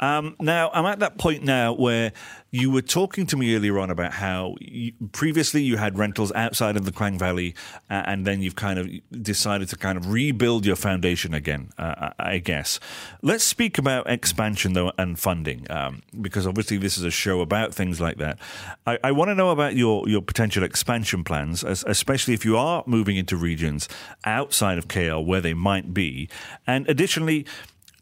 Um, 0.00 0.36
now, 0.40 0.70
I'm 0.72 0.84
at 0.84 0.98
point 1.10 1.42
now 1.42 1.72
where 1.72 2.12
you 2.50 2.70
were 2.70 2.82
talking 2.82 3.26
to 3.26 3.36
me 3.36 3.54
earlier 3.54 3.78
on 3.78 3.90
about 3.90 4.12
how 4.12 4.54
you, 4.60 4.92
previously 5.12 5.62
you 5.62 5.76
had 5.76 5.98
rentals 5.98 6.32
outside 6.32 6.76
of 6.76 6.84
the 6.84 6.92
Klang 6.92 7.18
Valley, 7.18 7.54
uh, 7.90 8.02
and 8.06 8.26
then 8.26 8.40
you've 8.40 8.56
kind 8.56 8.78
of 8.78 8.88
decided 9.22 9.68
to 9.68 9.76
kind 9.76 9.98
of 9.98 10.10
rebuild 10.10 10.64
your 10.64 10.76
foundation 10.76 11.34
again, 11.34 11.70
uh, 11.78 12.10
I 12.18 12.38
guess. 12.38 12.80
Let's 13.22 13.44
speak 13.44 13.78
about 13.78 14.08
expansion, 14.08 14.72
though, 14.72 14.92
and 14.96 15.18
funding, 15.18 15.70
um, 15.70 16.02
because 16.20 16.46
obviously 16.46 16.78
this 16.78 16.96
is 16.96 17.04
a 17.04 17.10
show 17.10 17.40
about 17.40 17.74
things 17.74 18.00
like 18.00 18.16
that. 18.18 18.38
I, 18.86 18.98
I 19.04 19.12
want 19.12 19.28
to 19.28 19.34
know 19.34 19.50
about 19.50 19.76
your, 19.76 20.08
your 20.08 20.22
potential 20.22 20.62
expansion 20.62 21.24
plans, 21.24 21.62
especially 21.64 22.34
if 22.34 22.44
you 22.44 22.56
are 22.56 22.82
moving 22.86 23.16
into 23.16 23.36
regions 23.36 23.88
outside 24.24 24.78
of 24.78 24.88
KL 24.88 25.24
where 25.24 25.40
they 25.40 25.54
might 25.54 25.92
be. 25.92 26.28
And 26.66 26.88
additionally, 26.88 27.44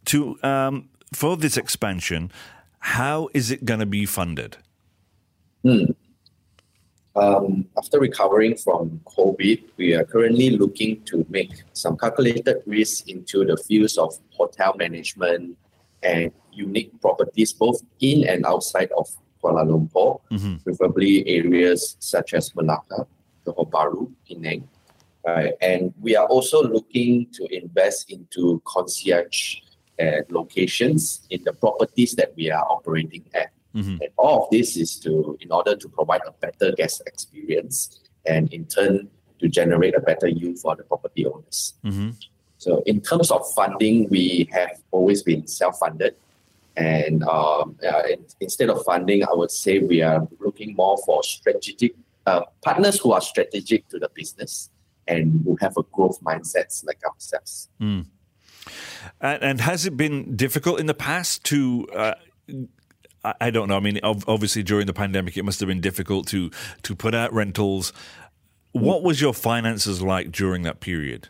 to 0.06 0.38
um, 0.42 0.88
for 1.12 1.36
this 1.36 1.56
expansion, 1.56 2.30
how 2.84 3.30
is 3.32 3.50
it 3.50 3.64
going 3.64 3.80
to 3.80 3.86
be 3.86 4.04
funded? 4.04 4.58
Hmm. 5.62 5.84
Um, 7.16 7.64
after 7.78 7.98
recovering 7.98 8.56
from 8.58 9.00
COVID, 9.06 9.64
we 9.78 9.94
are 9.94 10.04
currently 10.04 10.50
looking 10.50 11.02
to 11.04 11.24
make 11.30 11.62
some 11.72 11.96
calculated 11.96 12.58
risks 12.66 13.00
into 13.06 13.46
the 13.46 13.56
fields 13.56 13.96
of 13.96 14.12
hotel 14.36 14.74
management 14.76 15.56
and 16.02 16.30
unique 16.52 16.92
properties, 17.00 17.54
both 17.54 17.80
in 18.00 18.28
and 18.28 18.44
outside 18.44 18.90
of 18.98 19.08
Kuala 19.42 19.64
Lumpur, 19.64 20.20
mm-hmm. 20.30 20.56
preferably 20.56 21.26
areas 21.26 21.96
such 22.00 22.34
as 22.34 22.50
Melaka, 22.50 23.06
Johor 23.46 23.70
Bahru, 23.70 24.12
Penang. 24.28 24.68
Right? 25.24 25.54
And 25.62 25.94
we 26.02 26.16
are 26.16 26.26
also 26.26 26.62
looking 26.62 27.28
to 27.32 27.46
invest 27.50 28.10
into 28.10 28.60
concierge 28.66 29.63
at 29.98 30.30
locations 30.30 31.26
in 31.30 31.42
the 31.44 31.52
properties 31.52 32.14
that 32.16 32.32
we 32.36 32.50
are 32.50 32.64
operating 32.68 33.24
at. 33.34 33.50
Mm-hmm. 33.74 34.02
And 34.02 34.10
all 34.16 34.44
of 34.44 34.50
this 34.50 34.76
is 34.76 34.96
to 35.00 35.36
in 35.40 35.50
order 35.50 35.76
to 35.76 35.88
provide 35.88 36.22
a 36.26 36.32
better 36.32 36.72
guest 36.72 37.02
experience 37.06 38.00
and 38.26 38.52
in 38.52 38.66
turn 38.66 39.08
to 39.40 39.48
generate 39.48 39.94
a 39.94 40.00
better 40.00 40.28
yield 40.28 40.58
for 40.58 40.76
the 40.76 40.84
property 40.84 41.26
owners. 41.26 41.74
Mm-hmm. 41.84 42.10
So 42.58 42.82
in 42.86 43.00
terms 43.00 43.30
of 43.30 43.42
funding, 43.54 44.08
we 44.08 44.48
have 44.52 44.80
always 44.90 45.22
been 45.22 45.46
self-funded. 45.46 46.14
And 46.76 47.22
um, 47.24 47.76
uh, 47.86 48.02
instead 48.40 48.70
of 48.70 48.82
funding, 48.84 49.22
I 49.22 49.32
would 49.32 49.50
say 49.50 49.80
we 49.80 50.02
are 50.02 50.26
looking 50.40 50.74
more 50.74 50.96
for 51.04 51.22
strategic 51.22 51.94
uh, 52.26 52.42
partners 52.62 52.98
who 52.98 53.12
are 53.12 53.20
strategic 53.20 53.88
to 53.88 53.98
the 53.98 54.08
business 54.14 54.70
and 55.06 55.42
who 55.44 55.56
have 55.60 55.76
a 55.76 55.82
growth 55.92 56.20
mindset 56.22 56.84
like 56.86 57.00
ourselves. 57.04 57.68
Mm. 57.80 58.06
And, 59.20 59.42
and 59.42 59.60
has 59.60 59.86
it 59.86 59.96
been 59.96 60.36
difficult 60.36 60.80
in 60.80 60.86
the 60.86 60.94
past 60.94 61.44
to? 61.44 61.86
Uh, 61.94 62.14
I 63.40 63.50
don't 63.50 63.68
know. 63.68 63.76
I 63.76 63.80
mean, 63.80 63.98
obviously 64.02 64.62
during 64.62 64.86
the 64.86 64.92
pandemic, 64.92 65.36
it 65.36 65.44
must 65.44 65.58
have 65.60 65.66
been 65.66 65.80
difficult 65.80 66.26
to 66.28 66.50
to 66.82 66.94
put 66.94 67.14
out 67.14 67.32
rentals. 67.32 67.92
What 68.72 69.02
was 69.02 69.20
your 69.20 69.32
finances 69.32 70.02
like 70.02 70.30
during 70.30 70.62
that 70.62 70.80
period? 70.80 71.28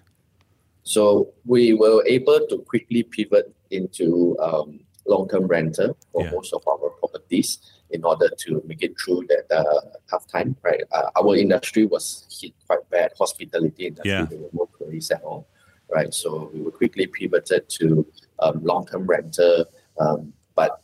So 0.83 1.33
we 1.47 1.73
were 1.73 2.05
able 2.07 2.47
to 2.49 2.59
quickly 2.59 3.05
pivot 3.05 3.55
into 3.71 4.37
um, 4.41 4.81
long-term 5.07 5.47
rental 5.47 5.97
for 6.13 6.25
yeah. 6.25 6.31
most 6.31 6.53
of 6.53 6.63
our 6.67 6.91
properties 6.99 7.59
in 7.91 8.05
order 8.05 8.29
to 8.39 8.63
make 8.67 8.83
it 8.83 8.95
through 9.01 9.27
that 9.29 9.47
uh, 9.57 9.81
tough 10.11 10.27
time. 10.27 10.57
Right, 10.63 10.83
uh, 10.91 11.11
our 11.17 11.37
industry 11.37 11.87
was 11.87 12.27
hit 12.41 12.55
quite 12.67 12.89
bad. 12.91 13.13
Hospitality 13.19 13.87
industry, 13.87 14.11
yeah. 14.11 14.25
there 14.25 14.39
were 14.39 14.51
no 14.53 14.69
tourists 14.79 15.13
at 15.13 15.23
all 15.23 15.47
right? 15.91 16.13
So 16.13 16.51
we 16.53 16.61
were 16.61 16.71
quickly 16.71 17.07
pivoted 17.07 17.69
to 17.69 18.07
um, 18.41 18.63
long-term 18.63 19.07
rental, 19.07 19.65
um, 19.99 20.33
but 20.55 20.83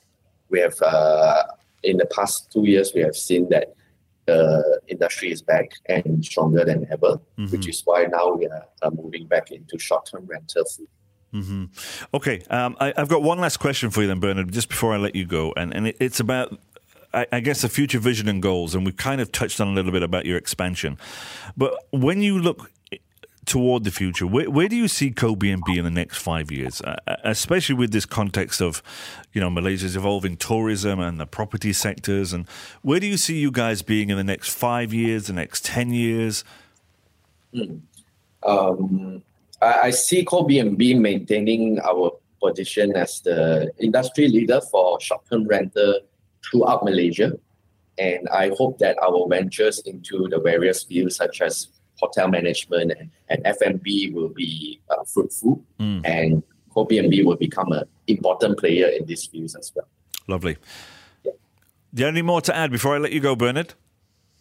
we 0.48 0.60
have 0.60 0.80
uh, 0.82 1.44
in 1.82 1.96
the 1.96 2.06
past 2.06 2.52
two 2.52 2.64
years 2.66 2.92
we 2.94 3.00
have 3.02 3.16
seen 3.16 3.48
that 3.50 3.74
the 4.26 4.80
industry 4.86 5.32
is 5.32 5.42
back 5.42 5.72
and 5.86 6.24
stronger 6.24 6.64
than 6.64 6.86
ever, 6.90 7.20
mm-hmm. 7.38 7.46
which 7.46 7.68
is 7.68 7.82
why 7.84 8.04
now 8.04 8.32
we 8.32 8.46
are 8.46 8.66
uh, 8.82 8.90
moving 8.90 9.26
back 9.26 9.50
into 9.50 9.78
short-term 9.78 10.26
rental. 10.26 10.64
Mm-hmm. 11.34 11.64
Okay, 12.14 12.42
um, 12.50 12.76
I, 12.80 12.92
have 12.96 13.08
got 13.08 13.22
one 13.22 13.38
last 13.38 13.58
question 13.58 13.90
for 13.90 14.02
you 14.02 14.08
then, 14.08 14.20
Bernard, 14.20 14.52
just 14.52 14.68
before 14.68 14.92
I 14.92 14.96
let 14.96 15.14
you 15.14 15.24
go, 15.24 15.52
and 15.56 15.74
and 15.74 15.88
it, 15.88 15.96
it's 16.00 16.20
about 16.20 16.58
I, 17.12 17.40
guess 17.40 17.62
the 17.62 17.68
future 17.68 17.98
vision 17.98 18.28
and 18.28 18.40
goals, 18.40 18.74
and 18.74 18.86
we've 18.86 18.96
kind 18.96 19.20
of 19.20 19.32
touched 19.32 19.60
on 19.60 19.68
a 19.68 19.72
little 19.72 19.90
bit 19.90 20.02
about 20.02 20.26
your 20.26 20.38
expansion. 20.38 20.96
But 21.56 21.74
when 21.90 22.22
you 22.22 22.38
look 22.38 22.70
toward 23.46 23.84
the 23.84 23.90
future, 23.90 24.26
where, 24.26 24.50
where 24.50 24.68
do 24.68 24.76
you 24.76 24.86
see 24.86 25.10
Co-BNB 25.10 25.76
in 25.76 25.84
the 25.84 25.90
next 25.90 26.18
five 26.18 26.50
years, 26.50 26.80
uh, 26.82 26.96
uh, 27.06 27.16
especially 27.24 27.74
with 27.74 27.90
this 27.90 28.06
context 28.06 28.60
of, 28.60 28.82
you 29.32 29.40
know, 29.40 29.50
Malaysia's 29.50 29.96
evolving 29.96 30.36
tourism 30.36 31.00
and 31.00 31.18
the 31.18 31.26
property 31.26 31.72
sectors, 31.72 32.32
and 32.32 32.46
where 32.82 33.00
do 33.00 33.06
you 33.06 33.16
see 33.16 33.38
you 33.38 33.50
guys 33.50 33.82
being 33.82 34.10
in 34.10 34.16
the 34.16 34.24
next 34.24 34.50
five 34.50 34.92
years, 34.92 35.26
the 35.26 35.32
next 35.32 35.64
ten 35.64 35.92
years? 35.92 36.44
Mm. 37.54 37.80
Um, 38.42 39.22
I, 39.60 39.80
I 39.84 39.90
see 39.90 40.24
Co-BNB 40.24 40.98
maintaining 40.98 41.80
our 41.80 42.12
position 42.42 42.94
as 42.96 43.20
the 43.20 43.72
industry 43.78 44.28
leader 44.28 44.60
for 44.70 45.00
short-term 45.00 45.46
rental 45.46 46.00
throughout 46.44 46.84
Malaysia, 46.84 47.32
and 47.98 48.28
I 48.28 48.50
hope 48.56 48.78
that 48.78 48.96
our 49.02 49.26
ventures 49.28 49.80
into 49.80 50.28
the 50.28 50.40
various 50.40 50.84
fields 50.84 51.16
such 51.16 51.40
as 51.42 51.68
hotel 52.00 52.28
management 52.28 52.92
and, 52.92 53.10
and 53.28 53.42
F&B 53.44 54.10
will 54.10 54.28
be 54.28 54.80
uh, 54.90 55.04
fruitful 55.04 55.62
mm. 55.78 56.00
and 56.04 56.42
Co-BNB 56.72 57.24
will 57.24 57.36
become 57.36 57.72
an 57.72 57.84
important 58.06 58.58
player 58.58 58.86
in 58.88 59.04
these 59.06 59.26
fields 59.26 59.54
as 59.54 59.72
well. 59.74 59.88
Lovely. 60.28 60.56
Yeah. 61.24 61.32
Do 61.92 62.00
you 62.00 62.06
have 62.06 62.14
any 62.14 62.22
more 62.22 62.40
to 62.42 62.56
add 62.56 62.70
before 62.70 62.94
I 62.94 62.98
let 62.98 63.12
you 63.12 63.20
go, 63.20 63.34
Bernard? 63.34 63.74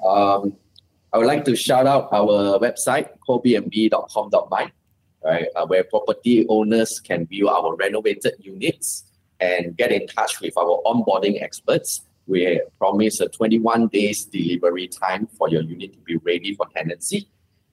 Um, 0.05 0.55
I 1.11 1.17
would 1.17 1.27
like 1.27 1.43
to 1.45 1.55
shout 1.55 1.87
out 1.87 2.09
our 2.11 2.59
website, 2.59 3.09
cobnb.com.my, 3.27 4.71
right, 5.25 5.47
uh, 5.55 5.65
where 5.65 5.83
property 5.83 6.45
owners 6.47 6.99
can 6.99 7.25
view 7.25 7.49
our 7.49 7.75
renovated 7.75 8.33
units 8.39 9.05
and 9.39 9.75
get 9.75 9.91
in 9.91 10.05
touch 10.07 10.39
with 10.39 10.55
our 10.57 10.81
onboarding 10.85 11.41
experts. 11.41 12.01
We 12.27 12.61
promise 12.77 13.19
a 13.21 13.27
21 13.27 13.87
days 13.87 14.25
delivery 14.25 14.87
time 14.87 15.27
for 15.35 15.49
your 15.49 15.63
unit 15.63 15.93
to 15.93 15.99
be 15.99 16.17
ready 16.17 16.53
for 16.53 16.67
tenancy 16.67 17.27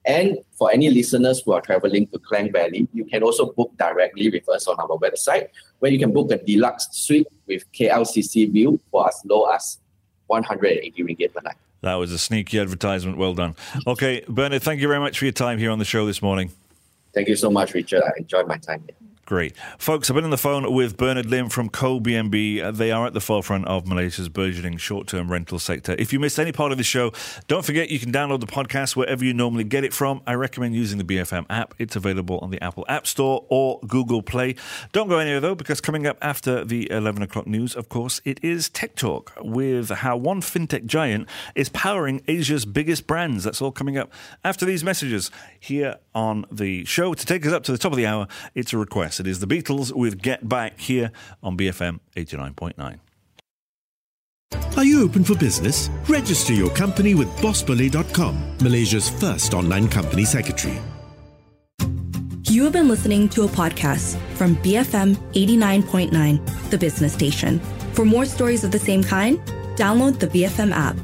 and 0.07 0.37
for 0.53 0.71
any 0.71 0.89
listeners 0.89 1.41
who 1.43 1.51
are 1.51 1.61
traveling 1.61 2.07
to 2.07 2.19
Klang 2.19 2.51
Valley, 2.51 2.87
you 2.93 3.03
can 3.03 3.23
also 3.23 3.51
book 3.51 3.71
directly 3.77 4.29
with 4.29 4.47
us 4.47 4.65
on 4.67 4.79
our 4.79 4.97
website, 4.97 5.49
where 5.79 5.91
you 5.91 5.99
can 5.99 6.13
book 6.13 6.31
a 6.31 6.37
deluxe 6.37 6.87
suite 6.91 7.27
with 7.45 7.69
KLCC 7.73 8.51
view 8.51 8.79
for 8.89 9.07
as 9.07 9.21
low 9.25 9.45
as 9.45 9.79
180 10.27 11.03
ringgit 11.03 11.33
per 11.33 11.41
night. 11.41 11.57
That 11.81 11.95
was 11.95 12.11
a 12.11 12.17
sneaky 12.17 12.59
advertisement. 12.59 13.17
Well 13.17 13.33
done. 13.33 13.55
Okay, 13.85 14.23
Bernard, 14.27 14.63
thank 14.63 14.81
you 14.81 14.87
very 14.87 14.99
much 14.99 15.19
for 15.19 15.25
your 15.25 15.33
time 15.33 15.59
here 15.59 15.71
on 15.71 15.79
the 15.79 15.85
show 15.85 16.05
this 16.05 16.21
morning. 16.21 16.51
Thank 17.13 17.27
you 17.27 17.35
so 17.35 17.51
much, 17.51 17.73
Richard. 17.73 18.03
I 18.03 18.11
enjoyed 18.17 18.47
my 18.47 18.57
time 18.57 18.83
here. 18.85 18.95
Great. 19.27 19.57
Folks, 19.77 20.09
I've 20.09 20.15
been 20.15 20.23
on 20.23 20.29
the 20.29 20.37
phone 20.37 20.71
with 20.71 20.95
Bernard 20.95 21.25
Lim 21.25 21.49
from 21.49 21.67
Co-BNB. 21.67 22.63
Uh, 22.63 22.71
they 22.71 22.93
are 22.93 23.05
at 23.05 23.13
the 23.13 23.19
forefront 23.19 23.67
of 23.67 23.85
Malaysia's 23.85 24.29
burgeoning 24.29 24.77
short-term 24.77 25.29
rental 25.29 25.59
sector. 25.59 25.97
If 25.99 26.13
you 26.13 26.19
missed 26.21 26.39
any 26.39 26.53
part 26.53 26.71
of 26.71 26.77
the 26.77 26.85
show, 26.85 27.11
don't 27.49 27.65
forget 27.65 27.91
you 27.91 27.99
can 27.99 28.13
download 28.13 28.39
the 28.39 28.47
podcast 28.47 28.95
wherever 28.95 29.25
you 29.25 29.33
normally 29.33 29.65
get 29.65 29.83
it 29.83 29.93
from. 29.93 30.21
I 30.25 30.35
recommend 30.35 30.75
using 30.75 30.97
the 30.97 31.03
BFM 31.03 31.45
app. 31.49 31.73
It's 31.77 31.97
available 31.97 32.39
on 32.39 32.51
the 32.51 32.63
Apple 32.63 32.85
App 32.87 33.05
Store 33.05 33.45
or 33.49 33.81
Google 33.81 34.21
Play. 34.21 34.55
Don't 34.93 35.09
go 35.09 35.17
anywhere, 35.17 35.41
though, 35.41 35.55
because 35.55 35.81
coming 35.81 36.07
up 36.07 36.17
after 36.21 36.63
the 36.63 36.89
11 36.89 37.21
o'clock 37.21 37.47
news, 37.47 37.75
of 37.75 37.89
course, 37.89 38.21
it 38.23 38.41
is 38.41 38.69
Tech 38.69 38.95
Talk 38.95 39.33
with 39.41 39.89
how 39.89 40.15
one 40.15 40.39
fintech 40.39 40.85
giant 40.85 41.27
is 41.53 41.67
powering 41.67 42.21
Asia's 42.29 42.63
biggest 42.63 43.07
brands. 43.07 43.43
That's 43.43 43.61
all 43.61 43.73
coming 43.73 43.97
up 43.97 44.09
after 44.45 44.65
these 44.65 44.85
messages 44.85 45.31
here 45.59 45.97
on 46.15 46.45
the 46.49 46.85
show. 46.85 47.13
To 47.13 47.25
take 47.25 47.45
us 47.45 47.51
up 47.51 47.63
to 47.63 47.73
the 47.73 47.77
top 47.77 47.91
of 47.91 47.97
the 47.97 48.05
hour, 48.05 48.29
it's 48.55 48.71
a 48.71 48.77
request. 48.77 49.16
It 49.19 49.27
is 49.27 49.39
the 49.39 49.47
Beatles 49.47 49.91
with 49.91 50.21
Get 50.21 50.47
Back 50.47 50.79
here 50.79 51.11
on 51.41 51.57
BFM 51.57 51.99
89.9. 52.15 52.99
Are 54.77 54.83
you 54.83 55.03
open 55.03 55.23
for 55.23 55.35
business? 55.35 55.89
Register 56.07 56.53
your 56.53 56.69
company 56.69 57.15
with 57.15 57.27
bossbole.com, 57.37 58.57
Malaysia's 58.61 59.09
first 59.09 59.53
online 59.53 59.87
company 59.87 60.23
secretary. 60.23 60.79
You 62.43 62.63
have 62.63 62.73
been 62.73 62.87
listening 62.87 63.27
to 63.29 63.43
a 63.43 63.47
podcast 63.47 64.17
from 64.35 64.55
BFM 64.57 65.15
89.9, 65.33 66.69
the 66.69 66.77
business 66.77 67.13
station. 67.13 67.59
For 67.93 68.05
more 68.05 68.25
stories 68.25 68.63
of 68.63 68.71
the 68.71 68.79
same 68.79 69.03
kind, 69.03 69.39
download 69.75 70.19
the 70.19 70.27
BFM 70.27 70.71
app. 70.71 70.95